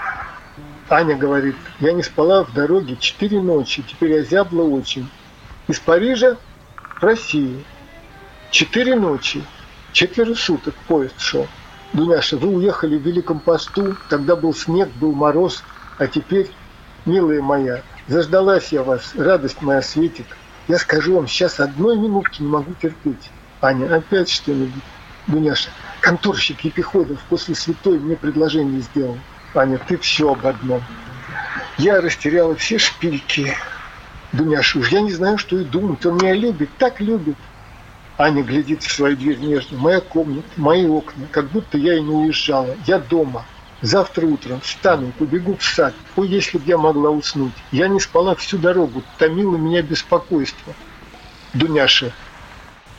Аня 0.90 1.18
говорит, 1.18 1.56
я 1.82 1.92
не 1.92 2.02
спала 2.02 2.46
в 2.46 2.54
дороге 2.54 2.96
четыре 2.98 3.42
ночи, 3.42 3.84
теперь 3.86 4.14
я 4.14 4.24
зябла 4.24 4.64
очень. 4.64 5.10
Из 5.68 5.80
Парижа 5.80 6.38
в 6.78 7.04
Россию. 7.04 7.64
Четыре 8.52 8.96
ночи, 8.96 9.44
четверо 9.92 10.34
суток 10.34 10.74
поезд 10.88 11.20
шел. 11.20 11.46
Дуняша, 11.92 12.38
вы 12.38 12.56
уехали 12.56 12.98
в 12.98 13.02
Великом 13.02 13.42
посту, 13.42 13.98
тогда 14.10 14.38
был 14.38 14.54
снег, 14.54 14.90
был 15.02 15.12
мороз, 15.12 15.62
а 15.98 16.08
теперь, 16.08 16.50
милая 17.06 17.42
моя, 17.42 17.84
заждалась 18.08 18.70
я 18.72 18.84
вас, 18.84 19.14
радость 19.16 19.62
моя 19.62 19.82
светит. 19.82 20.26
Я 20.70 20.78
скажу 20.78 21.16
вам, 21.16 21.28
сейчас 21.28 21.60
одной 21.60 21.98
минутки 21.98 22.42
не 22.42 22.48
могу 22.48 22.74
терпеть. 22.82 23.30
Аня, 23.62 23.94
опять 23.94 24.30
что-нибудь? 24.30 24.84
Дуняша, 25.28 25.70
конторщик 26.00 26.62
Епиходов 26.62 27.20
после 27.28 27.56
святой 27.56 28.00
мне 28.00 28.16
предложение 28.16 28.80
сделал. 28.80 29.18
Аня, 29.58 29.80
ты 29.80 29.98
все 29.98 30.32
об 30.34 30.46
одном. 30.46 30.84
Я 31.80 32.00
растеряла 32.00 32.56
все 32.56 32.78
шпильки. 32.78 33.56
Дуняша, 34.32 34.78
уж 34.78 34.90
я 34.90 35.02
не 35.02 35.12
знаю, 35.12 35.40
что 35.40 35.58
и 35.58 35.64
думать. 35.64 36.06
Он 36.06 36.18
меня 36.18 36.34
любит, 36.34 36.70
так 36.78 37.02
любит. 37.02 37.36
Аня 38.20 38.44
глядит 38.44 38.84
в 38.84 38.92
свою 38.92 39.18
дверь 39.18 39.40
нежно. 39.40 39.78
Моя 39.80 40.00
комната, 40.00 40.48
мои 40.58 40.86
окна, 40.86 41.28
как 41.32 41.50
будто 41.50 41.78
я 41.78 41.96
и 41.96 42.02
не 42.02 42.14
уезжала. 42.14 42.76
Я 42.86 43.00
дома. 43.00 43.46
Завтра 43.82 44.26
утром 44.26 44.62
встану, 44.62 45.12
побегу 45.18 45.56
в 45.56 45.64
сад. 45.64 45.94
Ой, 46.16 46.28
если 46.28 46.58
бы 46.58 46.64
я 46.66 46.78
могла 46.78 47.10
уснуть. 47.10 47.54
Я 47.72 47.88
не 47.88 48.00
спала 48.00 48.36
всю 48.36 48.58
дорогу, 48.58 49.04
томило 49.18 49.56
меня 49.56 49.82
беспокойство. 49.82 50.74
Дуняша, 51.54 52.12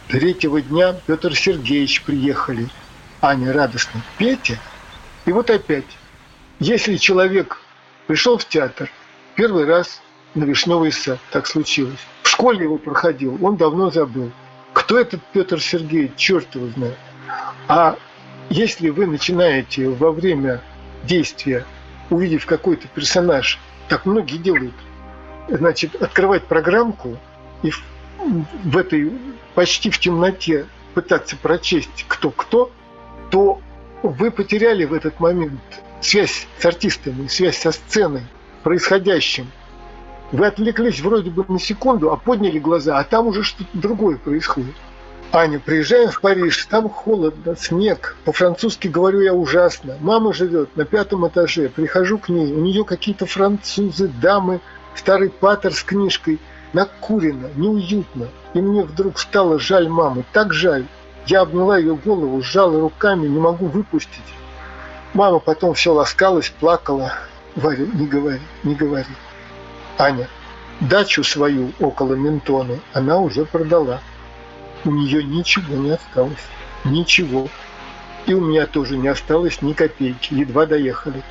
третьего 0.09 0.61
дня 0.61 0.95
Петр 1.07 1.37
Сергеевич 1.37 2.03
приехали. 2.03 2.69
Аня 3.21 3.53
радостно. 3.53 4.03
Петя? 4.19 4.59
И 5.25 5.33
вот 5.33 5.51
опять. 5.51 5.85
Если 6.61 6.97
человек 6.97 7.61
пришел 8.09 8.37
в 8.37 8.45
театр 8.45 8.91
первый 9.37 9.65
раз 9.65 10.03
на 10.35 10.43
Вишневый 10.43 10.91
сад, 10.91 11.21
так 11.31 11.47
случилось, 11.47 12.01
в 12.25 12.29
школе 12.29 12.65
его 12.65 12.79
проходил, 12.79 13.39
он 13.41 13.57
давно 13.57 13.91
забыл. 13.91 14.33
Кто 14.73 14.99
этот 14.99 15.21
Петр 15.33 15.61
Сергеевич, 15.61 16.17
черт 16.17 16.53
его 16.57 16.67
знает. 16.69 16.99
А 17.69 17.97
если 18.51 18.91
вы 18.91 19.07
начинаете 19.07 19.89
во 19.89 20.11
время 20.11 20.61
действия, 21.05 21.65
увидев 22.11 22.45
какой-то 22.45 22.89
персонаж, 22.89 23.61
так 23.89 24.05
многие 24.05 24.39
делают, 24.39 24.75
значит, 25.49 25.95
открывать 26.03 26.45
программку 26.45 27.19
и 27.63 27.71
в, 27.71 27.85
в 28.65 28.77
этой 28.77 29.13
почти 29.55 29.91
в 29.91 29.99
темноте 30.01 30.67
пытаться 30.95 31.37
прочесть 31.37 32.05
кто-кто, 32.09 32.73
то 33.31 33.61
вы 34.03 34.33
потеряли 34.33 34.85
в 34.85 34.93
этот 34.93 35.21
момент 35.21 35.61
связь 36.01 36.47
с 36.59 36.65
артистами, 36.65 37.27
связь 37.29 37.59
со 37.59 37.73
сценой, 37.73 38.23
происходящим. 38.63 39.51
Вы 40.31 40.47
отвлеклись 40.47 41.01
вроде 41.01 41.31
бы 41.31 41.45
на 41.49 41.59
секунду, 41.59 42.13
а 42.13 42.17
подняли 42.17 42.59
глаза, 42.59 42.99
а 42.99 43.05
там 43.05 43.29
уже 43.29 43.43
что-то 43.43 43.71
другое 43.73 44.17
происходит. 44.17 44.75
Аня, 45.31 45.59
приезжаем 45.59 46.11
в 46.11 46.21
Париж, 46.23 46.67
там 46.71 46.89
холодно, 46.89 47.55
снег. 47.55 48.17
По-французски 48.25 48.89
говорю 48.89 49.21
я 49.21 49.35
ужасно. 49.35 49.99
Мама 50.01 50.33
живет 50.33 50.75
на 50.75 50.87
пятом 50.87 51.27
этаже. 51.29 51.69
Прихожу 51.69 52.17
к 52.19 52.31
ней, 52.31 52.53
у 52.53 52.61
нее 52.61 52.83
какие-то 52.85 53.27
французы, 53.27 54.09
дамы, 54.09 54.61
старый 54.95 55.29
патер 55.29 55.75
с 55.75 55.83
книжкой. 55.83 56.39
Накурено, 56.73 57.49
неуютно. 57.57 58.29
И 58.55 58.61
мне 58.61 58.85
вдруг 58.85 59.19
стало 59.19 59.59
жаль 59.59 59.89
мамы, 59.89 60.25
так 60.33 60.55
жаль. 60.55 60.87
Я 61.27 61.43
обняла 61.43 61.77
ее 61.77 61.95
голову, 61.95 62.41
сжала 62.41 62.81
руками, 62.81 63.29
не 63.29 63.39
могу 63.39 63.67
выпустить. 63.67 64.23
Мама 65.15 65.39
потом 65.39 65.75
все 65.75 65.93
ласкалась, 65.93 66.53
плакала. 66.61 67.13
Варя, 67.57 67.87
не 67.95 68.07
говори, 68.07 68.41
не 68.63 68.75
говори. 68.75 69.07
Аня, 69.99 70.29
дачу 70.81 71.25
свою 71.25 71.73
около 71.81 72.15
Ментона 72.15 72.79
она 72.93 73.19
уже 73.19 73.45
продала. 73.45 74.01
У 74.85 74.91
нее 74.91 75.25
ничего 75.25 75.75
не 75.77 75.91
осталось. 75.91 76.45
Ничего. 76.85 77.49
И 78.27 78.35
у 78.35 78.41
меня 78.41 78.67
тоже 78.67 78.97
не 78.97 79.09
осталось 79.09 79.63
ни 79.63 79.73
копейки. 79.73 80.35
Едва 80.35 80.67
доехали. 80.67 81.23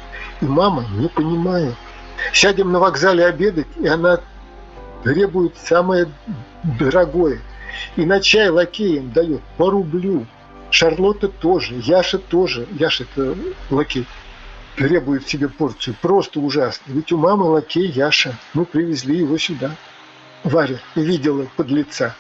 И 0.42 0.46
мама 0.46 0.86
не 0.96 1.08
понимает. 1.08 1.76
Сядем 2.34 2.72
на 2.72 2.80
вокзале 2.80 3.26
обедать, 3.26 3.68
и 3.78 3.88
она 3.88 4.20
требует 5.04 5.56
самое 5.58 6.08
дорогое. 6.64 7.40
И 7.96 8.06
на 8.06 8.20
чай 8.20 8.50
лакеям 8.50 9.12
дает 9.12 9.42
по 9.58 9.70
рублю. 9.70 10.26
Шарлотта 10.72 11.28
тоже, 11.28 11.76
Яша 11.76 12.18
тоже. 12.18 12.68
Яша 12.72 13.04
это 13.04 13.36
лакей. 13.70 14.06
Требует 14.76 15.28
себе 15.28 15.50
порцию. 15.50 15.96
Просто 16.02 16.40
ужасно. 16.40 16.84
Ведь 16.94 17.12
у 17.12 17.18
мамы 17.18 17.46
лакей 17.46 17.88
Яша. 17.88 18.36
Мы 18.54 18.66
привезли 18.66 19.18
его 19.18 19.38
сюда. 19.38 19.76
Варя 20.44 20.80
видела 20.96 21.48
под 21.56 21.70
лица. 21.70 22.16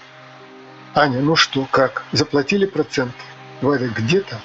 Аня, 0.96 1.20
ну 1.20 1.36
что, 1.36 1.68
как? 1.70 2.04
Заплатили 2.12 2.66
проценты? 2.66 3.14
Варя, 3.62 3.88
где 3.88 4.22
там? 4.22 4.40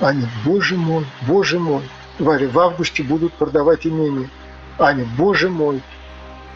Аня, 0.00 0.28
боже 0.44 0.76
мой, 0.76 1.04
боже 1.26 1.58
мой. 1.58 1.82
Варя, 2.18 2.48
в 2.48 2.58
августе 2.58 3.02
будут 3.02 3.34
продавать 3.34 3.86
имение. 3.86 4.30
Аня, 4.78 5.06
боже 5.18 5.50
мой. 5.50 5.82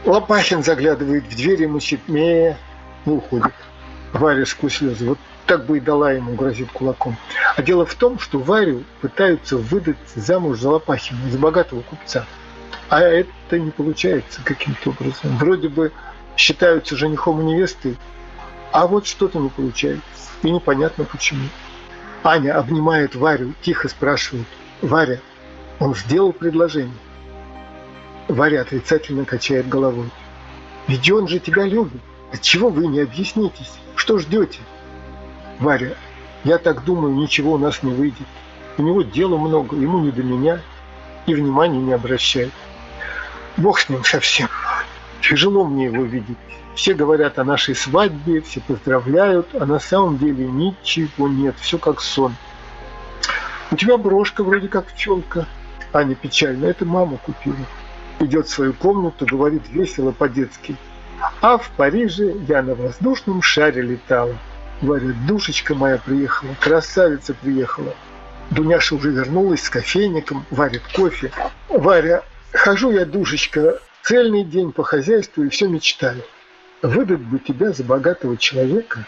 Лопахин 0.07 0.62
заглядывает 0.62 1.24
в 1.24 1.37
дверь, 1.37 1.62
ему 1.62 1.80
ме, 2.09 2.57
и 3.04 3.11
уходит. 3.11 3.52
Варя 4.12 4.46
сквозь 4.46 4.76
слезы. 4.76 5.07
Вот 5.07 5.18
Так 5.46 5.66
бы 5.66 5.76
и 5.76 5.80
дала 5.80 6.12
ему, 6.12 6.35
грозит 6.35 6.70
кулаком. 6.72 7.16
А 7.57 7.62
дело 7.62 7.85
в 7.85 7.94
том, 7.94 8.18
что 8.18 8.38
Варю 8.38 8.85
пытаются 9.00 9.57
выдать 9.57 9.96
замуж 10.14 10.59
за 10.59 10.70
Лопахина, 10.70 11.30
за 11.30 11.38
богатого 11.38 11.83
купца. 11.83 12.24
А 12.88 13.00
это 13.00 13.59
не 13.59 13.70
получается 13.70 14.40
каким-то 14.42 14.90
образом. 14.90 15.37
Вроде 15.37 15.68
бы 15.68 15.92
считаются 16.37 16.96
женихом 16.96 17.40
и 17.42 17.44
невестой, 17.44 17.96
а 18.72 18.87
вот 18.87 19.07
что-то 19.07 19.38
не 19.38 19.50
получается. 19.50 20.02
И 20.42 20.50
непонятно 20.50 21.04
почему. 21.04 21.48
Аня 22.22 22.59
обнимает 22.59 23.14
Варю, 23.14 23.52
тихо 23.62 23.88
спрашивает. 23.88 24.46
Варя, 24.80 25.20
он 25.78 25.94
сделал 25.94 26.33
предложение. 26.33 26.96
Варя 28.28 28.62
отрицательно 28.62 29.24
качает 29.24 29.68
головой. 29.68 30.11
Ведь 30.88 31.11
он 31.11 31.28
же 31.28 31.38
тебя 31.38 31.64
любит. 31.64 32.00
Отчего 32.33 32.68
вы 32.68 32.87
не 32.87 33.00
объяснитесь? 33.00 33.72
Что 33.94 34.18
ждете? 34.18 34.59
Варя, 35.59 35.95
я 36.45 36.59
так 36.59 36.85
думаю, 36.85 37.14
ничего 37.14 37.53
у 37.53 37.59
нас 37.59 37.83
не 37.83 37.93
выйдет. 37.93 38.27
У 38.77 38.83
него 38.83 39.03
дела 39.03 39.38
много, 39.38 39.77
ему 39.77 40.01
не 40.01 40.11
до 40.11 40.23
меня. 40.23 40.61
И 41.27 41.35
внимания 41.35 41.79
не 41.79 41.93
обращает. 41.93 42.53
Бог 43.57 43.79
с 43.79 43.88
ним 43.88 44.05
совсем. 44.05 44.49
Тяжело 45.23 45.64
мне 45.64 45.87
его 45.87 46.03
видеть. 46.03 46.37
Все 46.75 46.93
говорят 46.93 47.38
о 47.38 47.45
нашей 47.45 47.75
свадьбе, 47.75 48.40
все 48.40 48.61
поздравляют, 48.61 49.55
а 49.55 49.64
на 49.64 49.79
самом 49.79 50.19
деле 50.19 50.47
ничего 50.47 51.29
нет, 51.29 51.55
все 51.61 51.79
как 51.79 52.01
сон. 52.01 52.35
У 53.71 53.77
тебя 53.77 53.97
брошка 53.97 54.43
вроде 54.43 54.69
как 54.69 54.87
пчелка. 54.87 55.47
Аня 55.93 56.17
печально, 56.17 56.67
это 56.67 56.85
мама 56.85 57.17
купила. 57.19 57.57
Идет 58.19 58.49
в 58.49 58.51
свою 58.51 58.73
комнату, 58.73 59.25
говорит 59.25 59.69
весело 59.69 60.11
по-детски. 60.11 60.77
А 61.40 61.59
в 61.59 61.71
Париже 61.71 62.35
я 62.49 62.62
на 62.62 62.75
воздушном 62.75 63.40
шаре 63.40 63.81
летала. 63.81 64.37
Говорит, 64.85 65.25
душечка 65.27 65.75
моя 65.75 65.97
приехала, 65.97 66.55
красавица 66.61 67.33
приехала. 67.33 67.94
Дуняша 68.51 68.97
уже 68.97 69.12
вернулась 69.12 69.62
с 69.62 69.70
кофейником, 69.70 70.44
варит 70.51 70.83
кофе. 70.94 71.33
Варя, 71.70 72.23
хожу 72.53 72.90
я, 72.90 73.07
душечка, 73.07 73.81
цельный 74.03 74.44
день 74.44 74.73
по 74.73 74.85
хозяйству 74.85 75.42
и 75.42 75.49
все 75.49 75.68
мечтаю. 75.68 76.20
Выдать 76.83 77.20
бы 77.20 77.38
тебя 77.38 77.73
за 77.73 77.83
богатого 77.83 78.37
человека, 78.37 79.07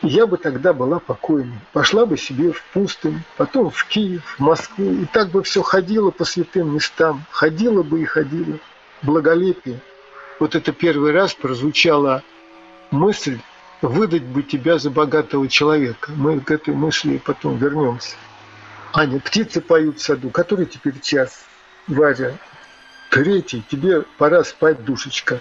я 0.00 0.26
бы 0.26 0.38
тогда 0.38 0.72
была 0.72 1.00
покойной. 1.00 1.58
Пошла 1.74 2.06
бы 2.06 2.16
себе 2.16 2.52
в 2.52 2.62
пустынь, 2.72 3.20
потом 3.36 3.68
в 3.68 3.84
Киев, 3.88 4.22
в 4.38 4.40
Москву. 4.40 4.90
И 4.90 5.04
так 5.04 5.28
бы 5.28 5.42
все 5.42 5.60
ходила 5.60 6.10
по 6.10 6.24
святым 6.24 6.74
местам. 6.74 7.26
Ходила 7.30 7.82
бы 7.82 8.00
и 8.00 8.06
ходила. 8.06 8.58
Благолепие. 9.02 9.80
Вот 10.40 10.54
это 10.54 10.72
первый 10.72 11.12
раз 11.12 11.34
прозвучала 11.34 12.22
мысль 12.90 13.38
выдать 13.82 14.24
бы 14.24 14.42
тебя 14.42 14.78
за 14.78 14.90
богатого 14.90 15.48
человека. 15.48 16.12
Мы 16.14 16.40
к 16.40 16.50
этой 16.50 16.74
мысли 16.74 17.18
потом 17.18 17.56
вернемся. 17.58 18.16
Аня, 18.92 19.20
птицы 19.20 19.60
поют 19.60 19.98
в 19.98 20.02
саду. 20.02 20.30
Который 20.30 20.66
теперь 20.66 20.98
час? 21.00 21.44
Варя, 21.86 22.34
третий. 23.10 23.62
Тебе 23.70 24.02
пора 24.18 24.44
спать, 24.44 24.84
душечка. 24.84 25.40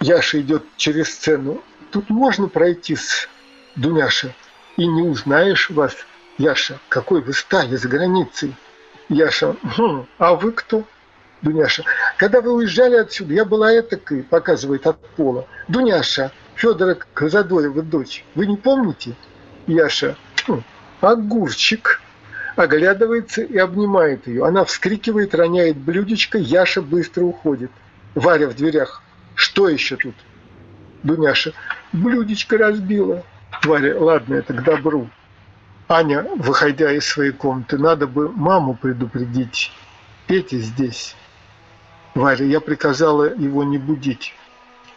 Яша 0.00 0.40
идет 0.40 0.64
через 0.76 1.14
сцену. 1.14 1.62
Тут 1.90 2.10
можно 2.10 2.48
пройти 2.48 2.96
с 2.96 3.28
Дуняша. 3.76 4.34
И 4.76 4.86
не 4.86 5.02
узнаешь 5.02 5.70
вас, 5.70 5.94
Яша, 6.36 6.80
какой 6.88 7.22
вы 7.22 7.32
стали 7.32 7.76
за 7.76 7.88
границей. 7.88 8.54
Яша, 9.08 9.56
хм, 9.62 10.06
а 10.18 10.34
вы 10.34 10.52
кто? 10.52 10.84
Дуняша, 11.42 11.84
когда 12.16 12.40
вы 12.40 12.54
уезжали 12.54 12.96
отсюда, 12.96 13.34
я 13.34 13.44
была 13.44 13.78
этакой, 13.78 14.22
показывает 14.22 14.86
от 14.86 14.98
пола. 15.10 15.46
Дуняша, 15.68 16.32
Федора 16.54 16.96
Казадоева 17.14 17.82
дочь. 17.82 18.24
Вы 18.34 18.46
не 18.46 18.56
помните? 18.56 19.14
Яша, 19.66 20.16
хм, 20.46 20.62
огурчик. 21.00 22.00
Оглядывается 22.56 23.42
и 23.42 23.56
обнимает 23.58 24.28
ее. 24.28 24.46
Она 24.46 24.64
вскрикивает, 24.64 25.34
роняет 25.34 25.76
блюдечко, 25.76 26.38
Яша 26.38 26.82
быстро 26.82 27.24
уходит. 27.24 27.70
Варя 28.14 28.48
в 28.48 28.54
дверях. 28.54 29.02
Что 29.34 29.68
еще 29.68 29.96
тут? 29.96 30.14
Дуняша, 31.02 31.50
блюдечко 31.92 32.56
разбила. 32.56 33.24
Варя, 33.64 33.98
ладно, 33.98 34.34
это 34.34 34.54
к 34.54 34.62
добру. 34.62 35.10
Аня, 35.88 36.24
выходя 36.36 36.92
из 36.92 37.04
своей 37.04 37.32
комнаты, 37.32 37.76
надо 37.76 38.06
бы 38.06 38.30
маму 38.30 38.78
предупредить. 38.80 39.72
Петя 40.28 40.58
здесь. 40.58 41.16
Варя, 42.14 42.46
я 42.46 42.60
приказала 42.60 43.24
его 43.34 43.64
не 43.64 43.78
будить. 43.78 44.32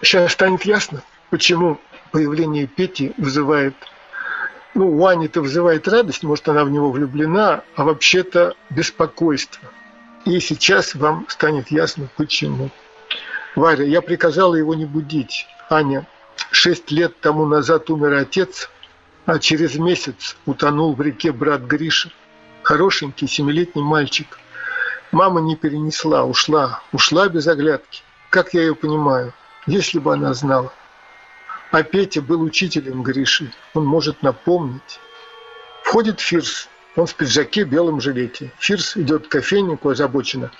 Сейчас 0.01 0.33
станет 0.33 0.63
ясно, 0.63 1.01
почему 1.29 1.79
появление 2.11 2.67
Пети 2.67 3.13
вызывает... 3.17 3.75
Ну, 4.73 4.95
у 4.95 5.07
Ани-то 5.07 5.41
вызывает 5.41 5.87
радость, 5.87 6.23
может, 6.23 6.47
она 6.49 6.63
в 6.63 6.69
него 6.69 6.91
влюблена, 6.91 7.63
а 7.75 7.83
вообще-то 7.83 8.55
беспокойство. 8.69 9.67
И 10.25 10.39
сейчас 10.39 10.93
вам 10.93 11.25
станет 11.29 11.71
ясно, 11.71 12.09
почему. 12.15 12.69
Варя, 13.55 13.85
я 13.85 14.01
приказала 14.01 14.53
его 14.53 14.75
не 14.75 14.85
будить. 14.85 15.47
Аня, 15.69 16.05
шесть 16.51 16.91
лет 16.91 17.19
тому 17.21 17.47
назад 17.47 17.89
умер 17.89 18.13
отец, 18.13 18.69
а 19.25 19.39
через 19.39 19.75
месяц 19.75 20.37
утонул 20.45 20.93
в 20.93 21.01
реке 21.01 21.31
брат 21.31 21.61
Гриша. 21.61 22.11
Хорошенький 22.61 23.27
семилетний 23.27 23.81
мальчик. 23.81 24.37
Мама 25.11 25.41
не 25.41 25.55
перенесла, 25.55 26.23
ушла, 26.23 26.81
ушла 26.91 27.29
без 27.29 27.47
оглядки. 27.47 28.03
Как 28.29 28.53
я 28.53 28.61
ее 28.61 28.75
понимаю, 28.75 29.33
если 29.65 29.97
бы 29.97 30.13
она 30.13 30.33
знала. 30.33 30.71
А 31.71 31.83
Петя 31.83 32.21
был 32.21 32.41
учителем 32.41 33.03
Гриши, 33.03 33.51
он 33.73 33.85
может 33.85 34.23
напомнить. 34.23 34.99
Входит 35.83 36.19
Фирс, 36.19 36.69
он 36.95 37.05
в 37.05 37.15
пиджаке, 37.15 37.63
белом 37.63 37.99
жилете. 37.99 38.51
Фирс 38.59 38.95
идет 38.95 39.27
к 39.27 39.31
кофейнику 39.31 39.89
озабоченно. 39.89 40.51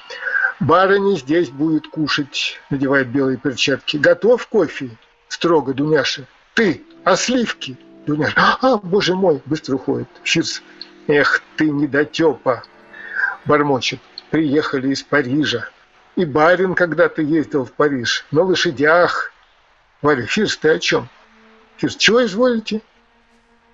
Барыня 0.60 1.18
здесь 1.18 1.50
будет 1.50 1.88
кушать, 1.88 2.60
надевает 2.70 3.08
белые 3.08 3.38
перчатки. 3.38 3.98
Готов 3.98 4.48
кофе? 4.48 4.90
Строго 5.28 5.74
Дуняша. 5.74 6.24
Ты, 6.56 6.84
а 7.04 7.16
сливки? 7.16 7.78
Дуняша. 8.06 8.58
А, 8.62 8.78
боже 8.78 9.16
мой, 9.16 9.42
быстро 9.46 9.76
уходит. 9.76 10.08
Фирс. 10.24 10.62
Эх 11.08 11.42
ты, 11.56 11.70
недотепа. 11.70 12.64
Бормочет. 13.46 14.00
Приехали 14.30 14.90
из 14.90 15.04
Парижа. 15.04 15.70
И 16.16 16.26
барин 16.26 16.76
когда-то 16.76 17.22
ездил 17.22 17.64
в 17.66 17.72
Париж. 17.72 18.26
На 18.32 18.44
лошадях. 18.44 19.32
Варя, 20.02 20.26
Фирс, 20.26 20.58
ты 20.58 20.70
о 20.70 20.80
чем? 20.80 21.10
Фирс, 21.78 21.96
чего 21.96 22.24
изволите? 22.26 22.82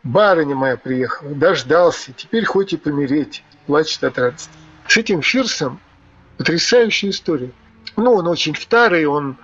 Барыня 0.04 0.56
моя 0.56 0.78
приехала, 0.78 1.34
дождался, 1.34 2.12
теперь 2.14 2.46
хоть 2.46 2.74
и 2.74 2.78
помереть. 2.78 3.44
Плачет 3.66 4.04
от 4.04 4.18
радости. 4.18 4.50
С 4.88 4.98
этим 4.98 5.22
Фирсом 5.22 5.80
Потрясающая 6.38 7.12
история. 7.12 7.52
Ну, 7.96 8.14
он 8.14 8.28
очень 8.28 8.56
старый, 8.56 9.06
он 9.06 9.38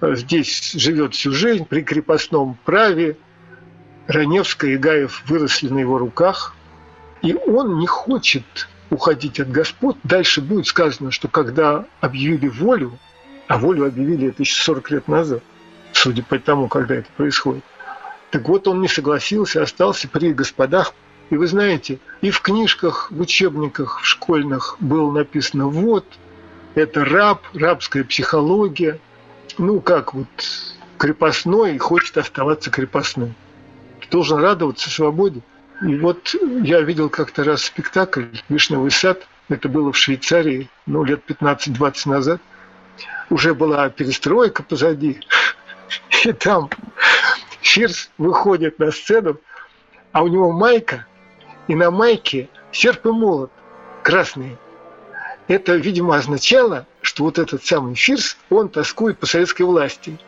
э, 0.00 0.14
здесь 0.14 0.72
живет 0.72 1.14
всю 1.14 1.32
жизнь 1.32 1.64
при 1.64 1.82
крепостном 1.82 2.56
праве. 2.64 3.16
Раневская 4.06 4.72
и 4.72 4.76
Гаев 4.76 5.22
выросли 5.26 5.68
на 5.68 5.78
его 5.80 5.98
руках. 5.98 6.54
И 7.22 7.34
он 7.34 7.78
не 7.78 7.86
хочет 7.86 8.68
уходить 8.90 9.40
от 9.40 9.50
господ. 9.50 9.96
Дальше 10.04 10.40
будет 10.40 10.66
сказано, 10.66 11.10
что 11.10 11.28
когда 11.28 11.84
объявили 12.00 12.48
волю, 12.48 12.98
а 13.48 13.58
волю 13.58 13.86
объявили 13.86 14.28
это 14.28 14.42
еще 14.42 14.62
40 14.62 14.90
лет 14.92 15.08
назад, 15.08 15.42
судя 15.98 16.22
по 16.22 16.38
тому, 16.38 16.68
когда 16.68 16.96
это 16.96 17.08
происходит, 17.16 17.64
так 18.30 18.48
вот 18.48 18.68
он 18.68 18.80
не 18.80 18.88
согласился, 18.88 19.62
остался 19.62 20.08
при 20.08 20.32
господах. 20.32 20.94
И 21.30 21.36
вы 21.36 21.46
знаете, 21.46 21.98
и 22.20 22.30
в 22.30 22.40
книжках, 22.40 23.10
в 23.10 23.20
учебниках, 23.20 24.00
в 24.00 24.06
школьных 24.06 24.76
было 24.80 25.10
написано, 25.12 25.66
вот, 25.66 26.04
это 26.74 27.04
раб, 27.04 27.42
рабская 27.54 28.04
психология. 28.04 28.98
Ну, 29.58 29.80
как 29.80 30.14
вот 30.14 30.28
крепостной 30.96 31.74
и 31.74 31.78
хочет 31.78 32.16
оставаться 32.16 32.70
крепостным. 32.70 33.34
Должен 34.10 34.38
радоваться 34.38 34.88
свободе. 34.88 35.42
И 35.82 35.96
вот 35.96 36.34
я 36.62 36.80
видел 36.80 37.10
как-то 37.10 37.44
раз 37.44 37.64
спектакль 37.64 38.24
«Вишневый 38.48 38.90
сад». 38.90 39.26
Это 39.48 39.68
было 39.68 39.92
в 39.92 39.96
Швейцарии, 39.96 40.68
ну, 40.86 41.04
лет 41.04 41.22
15-20 41.26 42.08
назад. 42.08 42.40
Уже 43.30 43.54
была 43.54 43.88
перестройка 43.90 44.62
позади. 44.62 45.20
И 46.24 46.32
там 46.32 46.70
Фирс 47.60 48.10
выходит 48.18 48.78
на 48.78 48.90
сцену, 48.90 49.38
а 50.12 50.22
у 50.22 50.28
него 50.28 50.52
майка, 50.52 51.06
и 51.66 51.74
на 51.74 51.90
майке 51.90 52.48
серп 52.72 53.06
и 53.06 53.10
молот 53.10 53.50
красные– 54.02 54.56
это, 55.48 55.76
видимо, 55.76 56.14
означало, 56.14 56.86
что 57.00 57.24
вот 57.24 57.38
этот 57.38 57.64
самый 57.64 57.94
Фирс, 57.94 58.36
он 58.50 58.68
тоскует 58.68 59.18
по 59.18 59.26
советской 59.26 59.62
власти. 59.62 60.18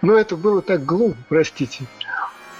Но 0.00 0.14
это 0.14 0.34
было 0.34 0.62
так 0.62 0.84
глупо, 0.84 1.18
простите. 1.28 1.84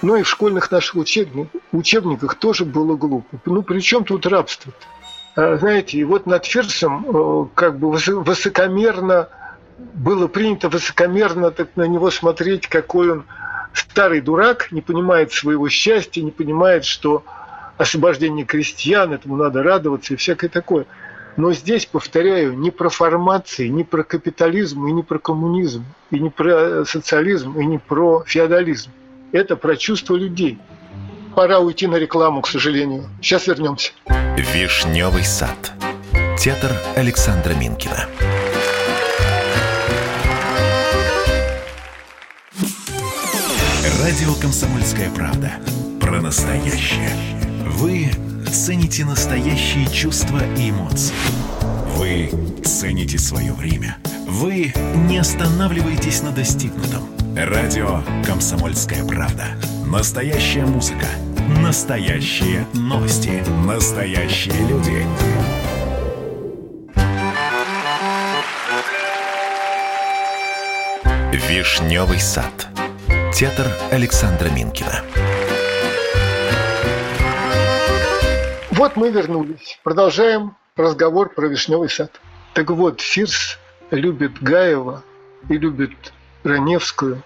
Но 0.03 0.15
и 0.15 0.21
в 0.21 0.29
школьных 0.29 0.71
наших 0.71 0.95
учебниках, 0.95 1.61
учебниках 1.71 2.35
тоже 2.35 2.65
было 2.65 2.95
глупо. 2.95 3.39
Ну, 3.45 3.63
при 3.63 3.79
чем 3.79 4.05
тут 4.05 4.27
рабство 4.27 4.69
-то? 4.69 4.73
А, 5.35 5.57
знаете, 5.57 5.97
и 5.97 6.03
вот 6.03 6.27
над 6.27 6.45
Фирсом 6.45 7.05
э, 7.09 7.45
как 7.55 7.79
бы 7.79 7.89
высокомерно, 7.91 9.29
было 9.93 10.27
принято 10.27 10.69
высокомерно 10.69 11.51
так 11.51 11.69
на 11.75 11.83
него 11.83 12.11
смотреть, 12.11 12.67
какой 12.67 13.11
он 13.11 13.25
старый 13.73 14.21
дурак, 14.21 14.71
не 14.71 14.81
понимает 14.81 15.31
своего 15.31 15.69
счастья, 15.69 16.21
не 16.21 16.31
понимает, 16.31 16.85
что 16.85 17.23
освобождение 17.77 18.45
крестьян, 18.45 19.13
этому 19.13 19.35
надо 19.35 19.63
радоваться 19.63 20.13
и 20.13 20.17
всякое 20.17 20.49
такое. 20.49 20.85
Но 21.37 21.53
здесь, 21.53 21.85
повторяю, 21.85 22.57
не 22.57 22.71
про 22.71 22.89
формации, 22.89 23.67
не 23.67 23.83
про 23.83 24.03
капитализм, 24.03 24.85
и 24.87 24.91
не 24.91 25.03
про 25.03 25.19
коммунизм, 25.19 25.85
и 26.11 26.19
не 26.19 26.29
про 26.29 26.83
социализм, 26.85 27.57
и 27.57 27.65
не 27.65 27.77
про 27.77 28.23
феодализм. 28.25 28.91
Это 29.31 29.55
про 29.55 29.77
чувства 29.77 30.15
людей. 30.15 30.57
Пора 31.35 31.59
уйти 31.59 31.87
на 31.87 31.95
рекламу, 31.95 32.41
к 32.41 32.47
сожалению. 32.47 33.05
Сейчас 33.21 33.47
вернемся. 33.47 33.91
Вишневый 34.37 35.23
сад. 35.23 35.71
Театр 36.37 36.71
Александра 36.95 37.53
Минкина. 37.53 38.07
Радио 44.09 44.33
«Комсомольская 44.41 45.11
правда». 45.11 45.51
Про 46.01 46.19
настоящее. 46.19 47.11
Вы 47.67 48.09
цените 48.51 49.05
настоящие 49.05 49.85
чувства 49.85 50.39
и 50.57 50.71
эмоции. 50.71 51.13
Вы 51.95 52.31
цените 52.63 53.19
свое 53.19 53.53
время. 53.53 53.97
Вы 54.27 54.73
не 55.07 55.19
останавливаетесь 55.19 56.23
на 56.23 56.31
достигнутом. 56.31 57.07
Радио 57.35 58.01
«Комсомольская 58.25 59.05
правда». 59.05 59.45
Настоящая 59.85 60.65
музыка. 60.65 61.05
Настоящие 61.61 62.65
новости. 62.73 63.43
Настоящие 63.63 64.57
люди. 64.67 65.05
Вишневый 71.47 72.19
сад. 72.19 72.69
Театр 73.33 73.67
Александра 73.91 74.49
Минкина. 74.49 75.03
Вот 78.71 78.95
мы 78.95 79.11
вернулись. 79.11 79.79
Продолжаем 79.83 80.55
разговор 80.75 81.29
про 81.29 81.47
вишневый 81.47 81.89
сад. 81.89 82.19
Так 82.53 82.71
вот, 82.71 83.01
Фирс 83.01 83.57
любит 83.91 84.41
Гаева 84.41 85.03
и 85.47 85.57
любит 85.57 86.13
Раневскую 86.43 87.21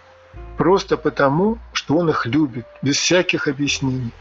просто 0.58 0.98
потому, 0.98 1.58
что 1.72 1.98
он 1.98 2.10
их 2.10 2.26
любит, 2.26 2.66
без 2.82 2.98
всяких 2.98 3.48
объяснений. 3.48 4.12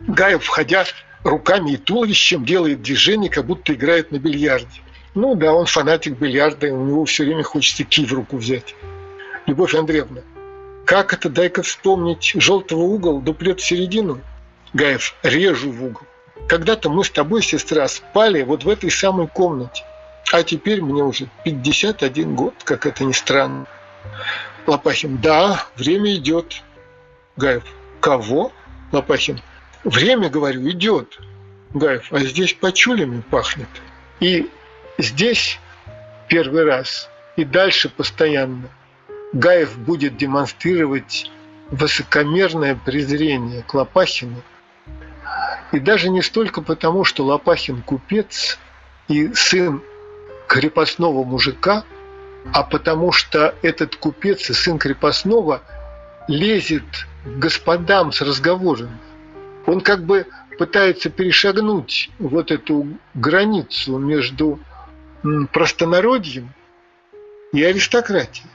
Гаев, 0.00 0.42
входя 0.42 0.84
руками 1.22 1.72
и 1.72 1.76
туловищем, 1.76 2.44
делает 2.44 2.82
движение, 2.82 3.30
как 3.30 3.44
будто 3.44 3.74
играет 3.74 4.10
на 4.10 4.18
бильярде. 4.18 4.80
Ну 5.14 5.34
да, 5.34 5.52
он 5.52 5.66
фанатик 5.66 6.18
бильярда, 6.18 6.68
и 6.68 6.70
у 6.70 6.84
него 6.84 7.04
все 7.04 7.24
время 7.24 7.42
хочется 7.42 7.84
ки 7.84 8.04
в 8.04 8.12
руку 8.12 8.38
взять. 8.38 8.74
Любовь 9.46 9.74
Андреевна, 9.74 10.22
как 10.86 11.12
это, 11.12 11.28
дай-ка 11.28 11.62
вспомнить, 11.64 12.32
желтого 12.36 12.82
угол 12.82 13.20
дуплет 13.20 13.60
в 13.60 13.66
середину? 13.66 14.20
Гаев, 14.72 15.16
режу 15.24 15.72
в 15.72 15.84
угол. 15.84 16.02
Когда-то 16.48 16.88
мы 16.88 17.04
с 17.04 17.10
тобой, 17.10 17.42
сестра, 17.42 17.88
спали 17.88 18.42
вот 18.42 18.62
в 18.62 18.68
этой 18.68 18.90
самой 18.90 19.26
комнате. 19.26 19.84
А 20.32 20.44
теперь 20.44 20.80
мне 20.80 21.02
уже 21.02 21.28
51 21.44 22.36
год, 22.36 22.54
как 22.62 22.86
это 22.86 23.02
ни 23.02 23.12
странно. 23.12 23.66
Лопахин, 24.68 25.18
да, 25.18 25.66
время 25.74 26.14
идет. 26.14 26.62
Гаев, 27.36 27.64
кого? 27.98 28.52
Лопахин, 28.92 29.40
время, 29.82 30.30
говорю, 30.30 30.70
идет. 30.70 31.18
Гаев, 31.74 32.12
а 32.12 32.20
здесь 32.20 32.52
почулями 32.54 33.22
пахнет. 33.28 33.68
И 34.20 34.48
здесь 34.98 35.58
первый 36.28 36.64
раз, 36.64 37.10
и 37.34 37.44
дальше 37.44 37.88
постоянно 37.88 38.68
Гаев 39.32 39.78
будет 39.78 40.16
демонстрировать 40.16 41.30
высокомерное 41.70 42.76
презрение 42.76 43.62
к 43.62 43.74
Лопахину. 43.74 44.42
И 45.72 45.80
даже 45.80 46.08
не 46.08 46.22
столько 46.22 46.62
потому, 46.62 47.04
что 47.04 47.24
Лопахин 47.24 47.82
купец 47.82 48.58
и 49.08 49.32
сын 49.34 49.82
крепостного 50.46 51.24
мужика, 51.24 51.84
а 52.52 52.62
потому 52.62 53.10
что 53.10 53.54
этот 53.62 53.96
купец 53.96 54.48
и 54.48 54.52
сын 54.52 54.78
крепостного 54.78 55.62
лезет 56.28 56.84
к 57.24 57.38
господам 57.38 58.12
с 58.12 58.20
разговорами. 58.20 58.98
Он 59.66 59.80
как 59.80 60.04
бы 60.04 60.26
пытается 60.58 61.10
перешагнуть 61.10 62.10
вот 62.20 62.52
эту 62.52 62.86
границу 63.14 63.98
между 63.98 64.60
простонародьем 65.52 66.52
и 67.52 67.62
аристократией. 67.64 68.48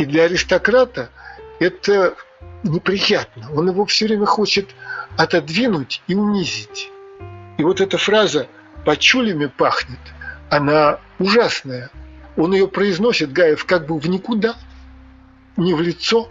И 0.00 0.06
для 0.06 0.24
аристократа 0.24 1.10
это 1.58 2.14
неприятно. 2.62 3.50
Он 3.54 3.68
его 3.68 3.84
все 3.84 4.06
время 4.06 4.24
хочет 4.24 4.70
отодвинуть 5.18 6.00
и 6.08 6.14
унизить. 6.14 6.90
И 7.58 7.62
вот 7.62 7.82
эта 7.82 7.98
фраза 7.98 8.46
«почулями 8.86 9.44
пахнет», 9.44 9.98
она 10.48 11.00
ужасная. 11.18 11.90
Он 12.38 12.54
ее 12.54 12.66
произносит, 12.66 13.30
Гаев, 13.30 13.66
как 13.66 13.86
бы 13.86 13.98
в 13.98 14.08
никуда, 14.08 14.56
не 15.58 15.74
в 15.74 15.82
лицо, 15.82 16.30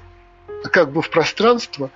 а 0.64 0.70
как 0.70 0.92
бы 0.92 1.04
в 1.04 1.12
пространство. 1.12 1.92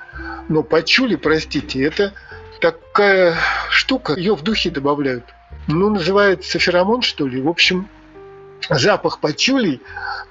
Но 0.50 0.62
почули, 0.62 1.16
простите, 1.16 1.82
это 1.82 2.14
такая 2.62 3.36
штука, 3.72 4.14
ее 4.14 4.36
в 4.36 4.44
духе 4.44 4.70
добавляют. 4.70 5.26
Ну, 5.68 5.90
называется 5.90 6.60
феромон, 6.60 7.02
что 7.02 7.26
ли. 7.26 7.42
В 7.42 7.50
общем, 7.50 7.90
запах 8.70 9.18
почулей 9.18 9.82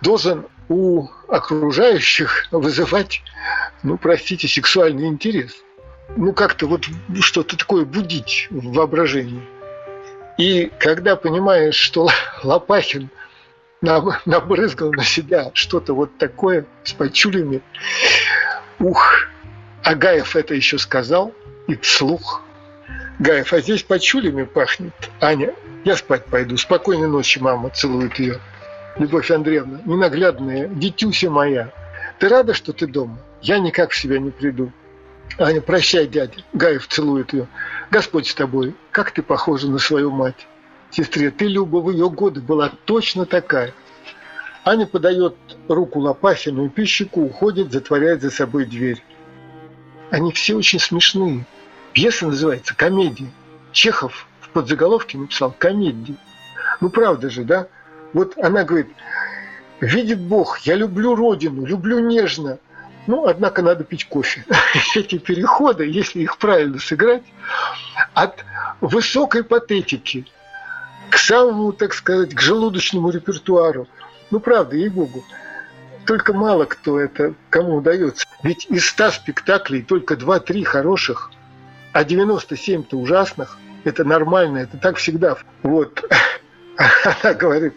должен 0.03 0.47
у 0.73 1.11
окружающих 1.29 2.47
вызывать, 2.51 3.23
ну, 3.83 3.99
простите, 3.99 4.49
сексуальный 4.49 5.07
интерес. 5.07 5.55
Ну, 6.17 6.33
как-то 6.33 6.67
вот 6.67 6.87
что-то 7.21 7.57
такое 7.57 7.85
будить 7.85 8.49
в 8.51 8.73
воображении. 8.73 9.43
И 10.39 10.71
когда 10.79 11.17
понимаешь, 11.17 11.75
что 11.75 12.09
Лопахин 12.43 13.11
набрызгал 13.81 14.93
на 14.93 15.05
себя 15.05 15.51
что-то 15.55 15.95
вот 15.95 16.17
такое 16.19 16.67
с 16.85 16.93
почулями, 16.93 17.61
ух, 18.79 19.27
Агаев 19.83 20.37
это 20.37 20.55
еще 20.55 20.79
сказал, 20.79 21.33
и 21.67 21.77
вслух. 21.77 22.43
Гаев, 23.19 23.53
а 23.53 23.61
здесь 23.61 23.83
почулями 23.83 24.45
пахнет. 24.45 24.95
Аня, 25.21 25.55
я 25.85 25.97
спать 25.97 26.25
пойду. 26.27 26.57
Спокойной 26.57 27.09
ночи, 27.09 27.39
мама, 27.39 27.71
целует 27.71 28.19
ее. 28.19 28.41
Любовь 28.97 29.31
Андреевна, 29.31 29.81
ненаглядная, 29.85 30.69
дитюся 30.69 31.31
моя, 31.31 31.73
ты 32.19 32.29
рада, 32.29 32.53
что 32.55 32.73
ты 32.73 32.87
дома? 32.87 33.19
Я 33.41 33.59
никак 33.59 33.91
в 33.91 33.97
себя 33.97 34.19
не 34.19 34.31
приду. 34.31 34.71
Аня, 35.39 35.61
прощай, 35.61 36.07
дядя. 36.07 36.45
Гаев 36.53 36.87
целует 36.87 37.33
ее. 37.33 37.49
Господь 37.91 38.29
с 38.29 38.35
тобой, 38.35 38.75
как 38.91 39.13
ты 39.13 39.23
похожа 39.23 39.69
на 39.69 39.79
свою 39.79 40.11
мать. 40.11 40.47
Сестре, 40.91 41.31
ты, 41.31 41.47
Люба, 41.47 41.79
в 41.79 41.91
ее 41.91 42.11
годы 42.11 42.41
была 42.41 42.71
точно 42.85 43.25
такая. 43.25 43.73
Аня 44.65 44.87
подает 44.87 45.35
руку 45.69 46.01
Лопахину 46.01 46.67
и 46.67 46.69
пищику 46.69 47.23
уходит, 47.23 47.73
затворяет 47.73 48.21
за 48.21 48.31
собой 48.31 48.67
дверь. 48.67 49.03
Они 50.11 50.31
все 50.33 50.55
очень 50.55 50.79
смешные. 50.79 51.47
Пьеса 51.95 52.27
называется 52.27 52.77
«Комедия». 52.77 53.31
Чехов 53.73 54.27
в 54.41 54.51
подзаголовке 54.51 55.17
написал 55.17 55.55
«Комедия». 55.59 56.17
Ну, 56.81 56.91
правда 56.91 57.31
же, 57.31 57.45
да? 57.45 57.69
Вот 58.13 58.37
она 58.39 58.65
говорит, 58.65 58.89
видит 59.81 60.21
Бог, 60.21 60.59
я 60.61 60.75
люблю 60.75 61.15
родину, 61.15 61.65
люблю 61.65 61.99
нежно. 61.99 62.59
Ну, 63.07 63.27
однако 63.27 63.63
надо 63.63 63.83
пить 63.85 64.07
кофе. 64.07 64.45
Эти 64.95 65.19
переходы, 65.19 65.85
если 65.87 66.21
их 66.21 66.39
правильно 66.39 66.79
сыграть, 66.79 67.25
от 68.15 68.45
высокой 68.81 69.43
патетики 69.43 70.27
к 71.11 71.19
самому, 71.19 71.73
так 71.73 71.95
сказать, 71.95 72.35
к 72.35 72.41
желудочному 72.41 73.11
репертуару. 73.11 73.89
Ну, 74.31 74.41
правда, 74.41 74.77
ей-богу. 74.77 75.25
Только 76.07 76.33
мало 76.33 76.65
кто 76.65 76.99
это, 76.99 77.35
кому 77.51 77.77
удается. 77.77 78.27
Ведь 78.43 78.67
из 78.67 78.87
100 78.89 79.11
спектаклей 79.11 79.83
только 79.83 80.15
2-3 80.15 80.65
хороших, 80.65 81.31
а 81.93 82.03
97-то 82.05 82.97
ужасных. 82.97 83.59
Это 83.85 84.05
нормально, 84.05 84.59
это 84.59 84.79
так 84.79 84.97
всегда. 84.97 85.37
Вот. 85.63 86.05
Она 86.77 87.35
говорит, 87.35 87.75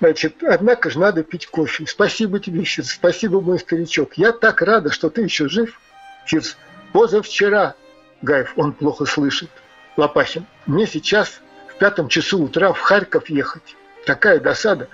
значит, 0.00 0.42
однако 0.42 0.90
же 0.90 0.98
надо 0.98 1.22
пить 1.22 1.46
кофе. 1.46 1.86
Спасибо 1.86 2.40
тебе, 2.40 2.64
Фирс, 2.64 2.90
спасибо, 2.90 3.40
мой 3.40 3.58
старичок. 3.58 4.14
Я 4.14 4.32
так 4.32 4.62
рада, 4.62 4.90
что 4.90 5.10
ты 5.10 5.22
еще 5.22 5.48
жив. 5.48 5.80
Фирс, 6.26 6.56
позавчера, 6.92 7.74
Гаев, 8.22 8.52
он 8.56 8.72
плохо 8.72 9.04
слышит. 9.06 9.50
Лопахин, 9.96 10.46
мне 10.66 10.86
сейчас 10.86 11.40
в 11.68 11.78
пятом 11.78 12.08
часу 12.08 12.42
утра 12.42 12.72
в 12.72 12.80
Харьков 12.80 13.28
ехать. 13.30 13.76
Такая 14.06 14.40
досада. 14.40 14.88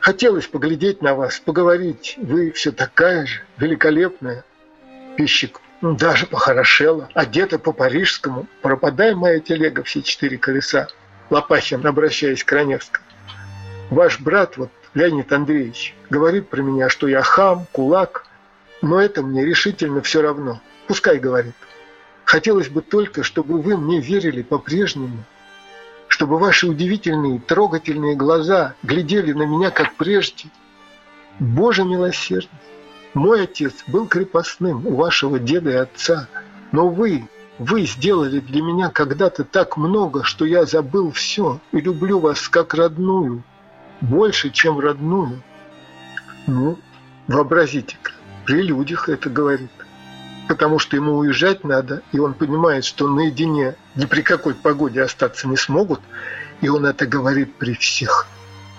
Хотелось 0.00 0.46
поглядеть 0.46 1.02
на 1.02 1.14
вас, 1.14 1.40
поговорить. 1.40 2.14
Вы 2.18 2.50
все 2.52 2.72
такая 2.72 3.26
же, 3.26 3.42
великолепная. 3.58 4.44
Пищик, 5.16 5.60
ну, 5.80 5.96
даже 5.96 6.26
похорошела, 6.26 7.08
одета 7.14 7.58
по-парижскому. 7.58 8.46
Пропадай 8.62 9.14
моя 9.14 9.40
телега, 9.40 9.82
все 9.82 10.02
четыре 10.02 10.38
колеса. 10.38 10.88
Лопахин, 11.30 11.86
обращаясь 11.86 12.44
к 12.44 12.52
Раневскому. 12.52 13.04
Ваш 13.90 14.20
брат, 14.20 14.56
вот 14.56 14.70
Леонид 14.94 15.32
Андреевич, 15.32 15.94
говорит 16.10 16.48
про 16.48 16.62
меня, 16.62 16.88
что 16.88 17.08
я 17.08 17.22
хам, 17.22 17.66
кулак. 17.72 18.26
Но 18.80 19.00
это 19.00 19.22
мне 19.22 19.44
решительно 19.44 20.02
все 20.02 20.22
равно. 20.22 20.60
Пускай 20.86 21.18
говорит. 21.18 21.54
Хотелось 22.24 22.68
бы 22.68 22.82
только, 22.82 23.22
чтобы 23.22 23.60
вы 23.60 23.76
мне 23.76 24.00
верили 24.00 24.42
по-прежнему, 24.42 25.24
чтобы 26.08 26.38
ваши 26.38 26.66
удивительные, 26.66 27.40
трогательные 27.40 28.16
глаза 28.16 28.74
глядели 28.82 29.32
на 29.32 29.44
меня, 29.44 29.70
как 29.70 29.94
прежде. 29.94 30.48
Боже 31.38 31.84
милосердный, 31.84 32.58
мой 33.14 33.44
отец 33.44 33.72
был 33.86 34.06
крепостным 34.06 34.86
у 34.86 34.94
вашего 34.96 35.38
деда 35.38 35.70
и 35.70 35.74
отца, 35.74 36.28
но 36.72 36.88
вы, 36.88 37.26
вы 37.58 37.86
сделали 37.86 38.40
для 38.40 38.62
меня 38.62 38.88
когда-то 38.88 39.44
так 39.44 39.76
много, 39.76 40.22
что 40.22 40.44
я 40.44 40.64
забыл 40.64 41.10
все 41.10 41.60
и 41.72 41.80
люблю 41.80 42.20
вас 42.20 42.48
как 42.48 42.74
родную, 42.74 43.42
больше, 44.00 44.50
чем 44.50 44.78
родную. 44.78 45.42
Ну, 46.46 46.78
вообразите-ка, 47.26 48.12
при 48.44 48.62
людях 48.62 49.08
это 49.08 49.28
говорит. 49.28 49.70
Потому 50.46 50.78
что 50.78 50.96
ему 50.96 51.18
уезжать 51.18 51.64
надо, 51.64 52.02
и 52.12 52.18
он 52.18 52.32
понимает, 52.32 52.84
что 52.84 53.06
наедине 53.08 53.74
ни 53.96 54.06
при 54.06 54.22
какой 54.22 54.54
погоде 54.54 55.02
остаться 55.02 55.46
не 55.46 55.56
смогут, 55.56 56.00
и 56.62 56.68
он 56.68 56.86
это 56.86 57.06
говорит 57.06 57.56
при 57.56 57.74
всех. 57.74 58.26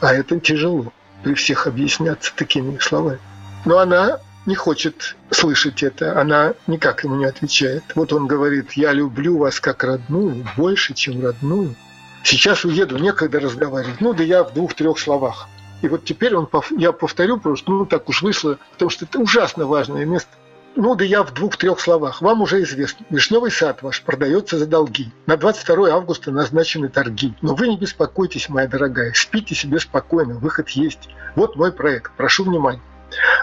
А 0.02 0.14
это 0.14 0.40
тяжело, 0.40 0.92
при 1.22 1.36
всех 1.36 1.68
объясняться 1.68 2.34
такими 2.36 2.80
словами. 2.80 3.20
Но 3.66 3.78
она 3.78 4.20
не 4.46 4.56
хочет 4.56 5.16
слышать 5.30 5.84
это, 5.84 6.20
она 6.20 6.54
никак 6.68 7.04
ему 7.04 7.16
не 7.16 7.26
отвечает. 7.26 7.84
Вот 7.96 8.14
он 8.14 8.28
говорит, 8.28 8.74
я 8.74 8.94
люблю 8.94 9.38
вас 9.38 9.60
как 9.60 9.84
родную, 9.84 10.46
больше, 10.58 10.94
чем 10.94 11.24
родную. 11.24 11.76
Сейчас 12.24 12.66
уеду, 12.66 12.98
некогда 12.98 13.40
разговаривать. 13.40 14.02
Ну 14.02 14.14
да 14.14 14.24
я 14.24 14.44
в 14.44 14.54
двух-трех 14.54 15.00
словах. 15.00 15.48
И 15.82 15.88
вот 15.88 16.04
теперь 16.04 16.36
он, 16.36 16.50
я 16.78 16.92
повторю 16.92 17.40
просто, 17.40 17.72
ну 17.72 17.86
так 17.86 18.10
уж 18.10 18.22
вышло, 18.22 18.58
потому 18.74 18.90
что 18.90 19.06
это 19.06 19.20
ужасно 19.20 19.66
важное 19.66 20.06
место. 20.06 20.30
Ну 20.76 20.96
да 20.96 21.04
я 21.04 21.24
в 21.24 21.34
двух-трех 21.34 21.80
словах. 21.80 22.22
Вам 22.22 22.42
уже 22.42 22.62
известно, 22.64 23.06
вишневый 23.10 23.52
сад 23.52 23.82
ваш 23.82 24.02
продается 24.02 24.58
за 24.58 24.66
долги. 24.68 25.12
На 25.26 25.36
22 25.36 25.90
августа 25.90 26.32
назначены 26.32 26.90
торги. 26.90 27.34
Но 27.42 27.56
вы 27.56 27.70
не 27.70 27.78
беспокойтесь, 27.78 28.50
моя 28.50 28.68
дорогая, 28.68 29.14
спите 29.14 29.56
себе 29.56 29.80
спокойно, 29.80 30.36
выход 30.36 30.70
есть. 30.70 31.10
Вот 31.36 31.56
мой 31.56 31.72
проект, 31.72 32.12
прошу 32.16 32.44
внимания. 32.44 32.82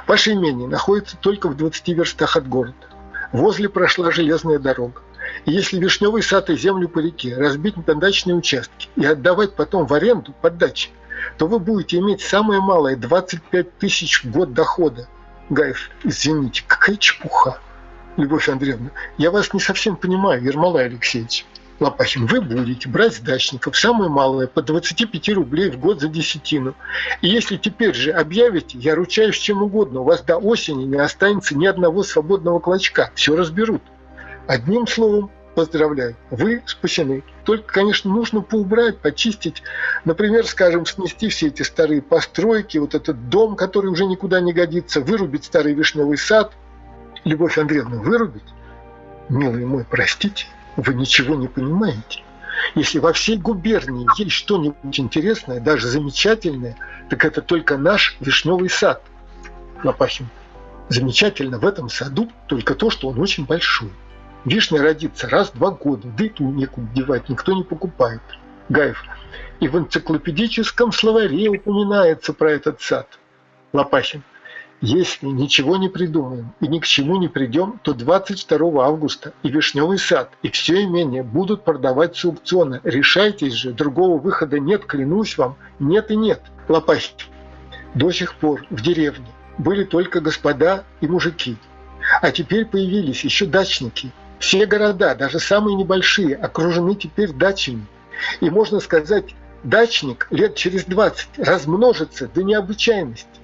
Ваше 0.07 0.33
имение 0.33 0.68
находится 0.68 1.16
только 1.16 1.49
в 1.49 1.57
20 1.57 1.89
верстах 1.89 2.37
от 2.37 2.49
города. 2.49 2.74
Возле 3.33 3.68
прошла 3.68 4.11
железная 4.11 4.59
дорога. 4.59 5.03
И 5.45 5.53
если 5.53 5.79
вишневый 5.79 6.22
сад 6.22 6.51
и 6.51 6.57
землю 6.57 6.89
по 6.89 7.01
реке 7.01 7.37
разбить 7.37 7.77
на 7.87 7.95
дачные 7.95 8.35
участки 8.35 8.89
и 8.97 9.05
отдавать 9.05 9.55
потом 9.55 9.87
в 9.87 9.95
аренду 9.95 10.33
под 10.41 10.59
дачи, 10.59 10.91
то 11.39 11.47
вы 11.47 11.59
будете 11.59 11.99
иметь 11.99 12.20
самое 12.20 12.61
малое 12.61 12.97
25 12.97 13.79
тысяч 13.79 14.24
в 14.24 14.31
год 14.31 14.55
дохода. 14.55 15.09
Гаев, 15.51 15.91
извините, 16.05 16.64
какая 16.66 16.97
чепуха. 16.97 17.59
Любовь 18.16 18.49
Андреевна, 18.49 18.91
я 19.18 19.31
вас 19.31 19.53
не 19.53 19.61
совсем 19.61 19.97
понимаю, 19.97 20.43
Ермолай 20.43 20.87
Алексеевич. 20.87 21.45
Лопахин, 21.79 22.27
вы 22.27 22.41
будете 22.41 22.89
брать 22.89 23.16
с 23.16 23.20
дачников 23.20 23.77
самое 23.77 24.09
малое 24.09 24.47
по 24.47 24.62
25 24.62 25.29
рублей 25.31 25.70
в 25.70 25.79
год 25.79 26.01
за 26.01 26.09
десятину. 26.09 26.74
И 27.20 27.29
если 27.29 27.59
теперь 27.59 27.95
же 27.95 28.12
объявите, 28.12 28.79
я 28.79 28.95
ручаюсь 28.95 29.37
чем 29.37 29.62
угодно, 29.62 30.01
у 30.01 30.05
вас 30.05 30.22
до 30.22 30.39
осени 30.39 30.85
не 30.85 30.97
останется 30.97 31.57
ни 31.57 31.66
одного 31.66 32.03
свободного 32.03 32.61
клочка. 32.61 33.11
Все 33.14 33.37
разберут. 33.37 33.83
Одним 34.47 34.87
словом, 34.87 35.31
поздравляю, 35.55 36.16
вы 36.31 36.62
спасены. 36.64 37.22
Только, 37.45 37.74
конечно, 37.74 38.11
нужно 38.11 38.41
поубрать, 38.41 38.99
почистить. 38.99 39.62
Например, 40.07 40.47
скажем, 40.47 40.87
снести 40.87 41.29
все 41.29 41.49
эти 41.49 41.61
старые 41.62 42.01
постройки, 42.01 42.79
вот 42.79 42.95
этот 42.95 43.29
дом, 43.29 43.55
который 43.55 43.91
уже 43.91 44.07
никуда 44.07 44.41
не 44.41 44.55
годится, 44.55 45.03
вырубить 45.03 45.45
старый 45.45 45.74
вишневый 45.74 46.16
сад. 46.16 46.53
Любовь 47.24 47.59
Андреевна, 47.59 47.97
вырубить? 47.97 48.45
Милый 49.29 49.64
мой, 49.64 49.85
простите, 49.91 50.47
вы 50.77 50.95
ничего 50.95 51.35
не 51.35 51.49
понимаете. 51.49 52.22
Если 52.74 52.99
во 52.99 53.12
всей 53.12 53.37
губернии 53.37 54.07
есть 54.18 54.33
что-нибудь 54.33 54.99
интересное, 54.99 55.61
даже 55.61 55.89
замечательное, 55.89 56.77
так 57.11 57.24
это 57.24 57.43
только 57.43 57.77
наш 57.77 58.16
вишневый 58.20 58.70
сад. 58.70 59.03
Лопахин. 59.85 60.29
Замечательно 60.89 61.59
в 61.59 61.66
этом 61.66 61.89
саду 61.89 62.31
только 62.47 62.74
то, 62.74 62.91
что 62.91 63.09
он 63.09 63.20
очень 63.20 63.45
большой. 63.45 63.91
Вишня 64.45 64.81
родится 64.81 65.29
раз 65.29 65.51
в 65.51 65.59
два 65.59 65.72
года, 65.72 66.09
да 66.16 66.24
и 66.24 66.29
ту 66.29 66.51
некуда 66.51 66.87
девать, 66.95 67.29
никто 67.29 67.53
не 67.53 67.64
покупает. 67.64 68.22
Гаев. 68.68 69.05
И 69.61 69.68
в 69.68 69.77
энциклопедическом 69.77 70.93
словаре 70.93 71.49
упоминается 71.49 72.33
про 72.33 72.53
этот 72.53 72.81
сад. 72.81 73.18
Лопахин. 73.72 74.22
Если 74.83 75.27
ничего 75.27 75.79
не 75.79 75.89
придумаем 75.89 76.53
и 76.61 76.68
ни 76.68 76.79
к 76.81 76.85
чему 76.85 77.16
не 77.16 77.29
придем, 77.29 77.81
то 77.83 77.95
22 77.95 78.85
августа 78.85 79.33
и 79.43 79.49
Вишневый 79.49 79.99
сад, 79.99 80.31
и 80.43 80.51
все 80.51 80.85
имение 80.85 81.22
будут 81.22 81.64
продавать 81.64 82.14
с 82.16 82.24
аукциона. 82.27 82.81
Решайтесь 82.85 83.55
же, 83.55 83.72
другого 83.72 84.18
выхода 84.18 84.61
нет, 84.61 84.85
клянусь 84.85 85.39
вам, 85.39 85.57
нет 85.79 86.11
и 86.11 86.16
нет. 86.16 86.43
Лопахи. 86.68 87.14
До 87.95 88.11
сих 88.11 88.35
пор 88.35 88.66
в 88.68 88.83
деревне 88.83 89.27
были 89.57 89.85
только 89.85 90.20
господа 90.20 90.85
и 91.01 91.07
мужики. 91.07 91.57
А 92.20 92.31
теперь 92.31 92.66
появились 92.66 93.24
еще 93.24 93.47
дачники. 93.47 94.12
Все 94.39 94.66
города, 94.66 95.14
даже 95.14 95.39
самые 95.39 95.77
небольшие, 95.77 96.37
окружены 96.37 96.95
теперь 96.95 97.33
дачами. 97.33 97.87
И 98.41 98.51
можно 98.51 98.81
сказать, 98.81 99.35
дачник 99.64 100.27
лет 100.31 100.55
через 100.55 100.85
20 100.85 101.39
размножится 101.39 102.29
до 102.29 102.43
необычайности. 102.43 103.36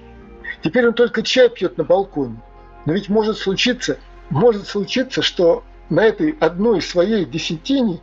Теперь 0.63 0.87
он 0.87 0.93
только 0.93 1.21
чай 1.21 1.49
пьет 1.49 1.77
на 1.77 1.83
балконе. 1.83 2.37
Но 2.85 2.93
ведь 2.93 3.09
может 3.09 3.37
случиться, 3.37 3.97
может 4.29 4.67
случиться, 4.67 5.21
что 5.21 5.63
на 5.89 6.03
этой 6.05 6.35
одной 6.39 6.81
своей 6.81 7.25
десятине 7.25 7.99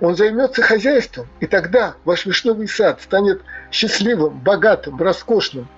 он 0.00 0.16
займется 0.16 0.62
хозяйством, 0.62 1.28
и 1.38 1.46
тогда 1.46 1.94
ваш 2.04 2.26
вишневый 2.26 2.68
сад 2.68 3.00
станет 3.00 3.42
счастливым, 3.70 4.38
богатым, 4.40 5.00
роскошным. 5.00 5.68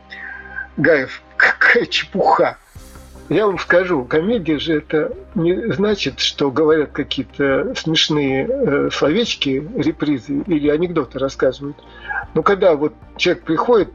Гаев, 0.77 1.23
какая 1.37 1.87
чепуха! 1.87 2.57
Я 3.29 3.47
вам 3.47 3.59
скажу, 3.59 4.05
комедия 4.05 4.59
же 4.59 4.79
это 4.79 5.17
не 5.35 5.73
значит, 5.73 6.21
что 6.21 6.51
говорят 6.51 6.91
какие-то 6.93 7.75
смешные 7.75 8.47
э, 8.47 8.91
словечки, 8.93 9.67
репризы 9.77 10.43
или 10.47 10.69
анекдоты 10.69 11.19
рассказывают. 11.19 11.77
Но 12.35 12.43
когда 12.43 12.75
вот 12.75 12.95
человек 13.17 13.45
приходит 13.45 13.91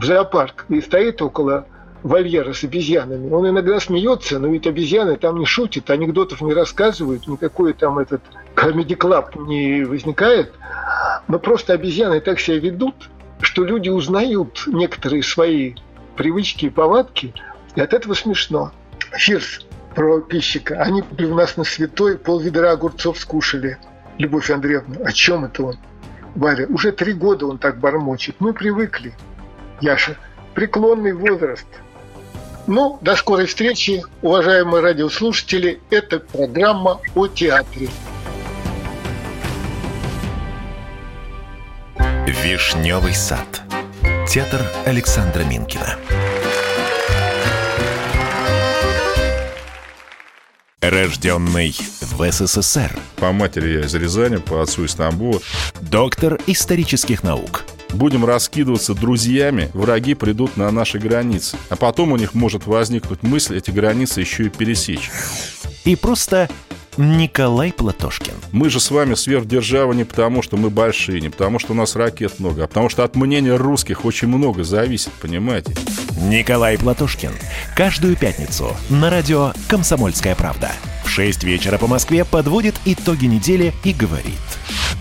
в 0.00 0.04
зоопарк 0.04 0.64
и 0.68 0.80
стоит 0.80 1.20
около 1.20 1.66
вольера 2.02 2.54
с 2.54 2.64
обезьянами. 2.64 3.30
Он 3.30 3.48
иногда 3.48 3.78
смеется, 3.78 4.38
но 4.38 4.48
ведь 4.48 4.66
обезьяны 4.66 5.16
там 5.16 5.38
не 5.38 5.44
шутят, 5.44 5.90
анекдотов 5.90 6.40
не 6.40 6.54
рассказывают, 6.54 7.26
никакой 7.26 7.74
там 7.74 7.98
этот 7.98 8.22
комедий 8.54 8.94
клаб 8.94 9.36
не 9.36 9.84
возникает. 9.84 10.52
Но 11.28 11.38
просто 11.38 11.74
обезьяны 11.74 12.20
так 12.20 12.40
себя 12.40 12.58
ведут, 12.58 12.94
что 13.42 13.64
люди 13.64 13.90
узнают 13.90 14.64
некоторые 14.66 15.22
свои 15.22 15.74
привычки 16.16 16.66
и 16.66 16.70
повадки, 16.70 17.34
и 17.74 17.80
от 17.80 17.92
этого 17.92 18.14
смешно. 18.14 18.72
Фирс 19.12 19.66
про 19.94 20.20
пищика. 20.20 20.80
Они 20.80 21.02
были 21.02 21.26
у 21.26 21.34
нас 21.34 21.56
на 21.58 21.64
святой, 21.64 22.16
пол 22.16 22.40
ведра 22.40 22.70
огурцов 22.70 23.18
скушали. 23.18 23.76
Любовь 24.16 24.50
Андреевна, 24.50 24.96
о 25.04 25.12
чем 25.12 25.44
это 25.44 25.62
он? 25.62 25.76
Варя, 26.34 26.66
уже 26.68 26.92
три 26.92 27.12
года 27.12 27.46
он 27.46 27.58
так 27.58 27.78
бормочет. 27.78 28.36
Мы 28.38 28.52
привыкли. 28.52 29.14
Яша, 29.80 30.16
преклонный 30.54 31.12
возраст. 31.12 31.66
Ну, 32.66 32.98
до 33.00 33.16
скорой 33.16 33.46
встречи, 33.46 34.02
уважаемые 34.20 34.82
радиослушатели. 34.82 35.80
Это 35.90 36.20
программа 36.20 37.00
о 37.14 37.26
театре. 37.26 37.88
Вишневый 42.26 43.14
сад. 43.14 43.62
Театр 44.28 44.60
Александра 44.86 45.42
Минкина. 45.42 45.96
Рожденный 50.80 51.74
в 52.00 52.30
СССР. 52.30 52.96
По 53.16 53.32
матери 53.32 53.78
я 53.78 53.80
из 53.80 53.94
Рязани, 53.94 54.36
по 54.36 54.62
отцу 54.62 54.84
из 54.84 54.94
Тамбова. 54.94 55.40
Доктор 55.80 56.38
исторических 56.46 57.22
наук 57.22 57.64
будем 57.94 58.24
раскидываться 58.24 58.94
друзьями, 58.94 59.70
враги 59.74 60.14
придут 60.14 60.56
на 60.56 60.70
наши 60.70 60.98
границы. 60.98 61.56
А 61.68 61.76
потом 61.76 62.12
у 62.12 62.16
них 62.16 62.34
может 62.34 62.66
возникнуть 62.66 63.22
мысль 63.22 63.58
эти 63.58 63.70
границы 63.70 64.20
еще 64.20 64.46
и 64.46 64.48
пересечь. 64.48 65.10
И 65.84 65.96
просто 65.96 66.48
Николай 66.96 67.72
Платошкин. 67.72 68.34
Мы 68.52 68.68
же 68.68 68.80
с 68.80 68.90
вами 68.90 69.14
сверхдержава 69.14 69.92
не 69.92 70.04
потому, 70.04 70.42
что 70.42 70.56
мы 70.56 70.70
большие, 70.70 71.20
не 71.20 71.28
потому, 71.28 71.58
что 71.58 71.72
у 71.72 71.76
нас 71.76 71.96
ракет 71.96 72.38
много, 72.40 72.64
а 72.64 72.66
потому 72.66 72.88
что 72.88 73.04
от 73.04 73.16
мнения 73.16 73.56
русских 73.56 74.04
очень 74.04 74.28
много 74.28 74.64
зависит, 74.64 75.12
понимаете? 75.12 75.74
Николай 76.20 76.76
Платошкин. 76.76 77.32
Каждую 77.76 78.16
пятницу 78.16 78.76
на 78.90 79.08
радио 79.08 79.52
«Комсомольская 79.68 80.34
правда». 80.34 80.72
В 81.04 81.08
6 81.08 81.44
вечера 81.44 81.78
по 81.78 81.86
Москве 81.86 82.24
подводит 82.24 82.74
итоги 82.84 83.26
недели 83.26 83.72
и 83.84 83.92
говорит. 83.92 84.34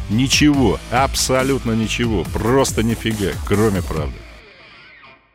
Ничего, 0.10 0.80
абсолютно 0.91 1.72
ничего, 1.74 2.24
просто 2.34 2.84
нифига, 2.84 3.32
кроме 3.45 3.82
правды. 3.82 4.16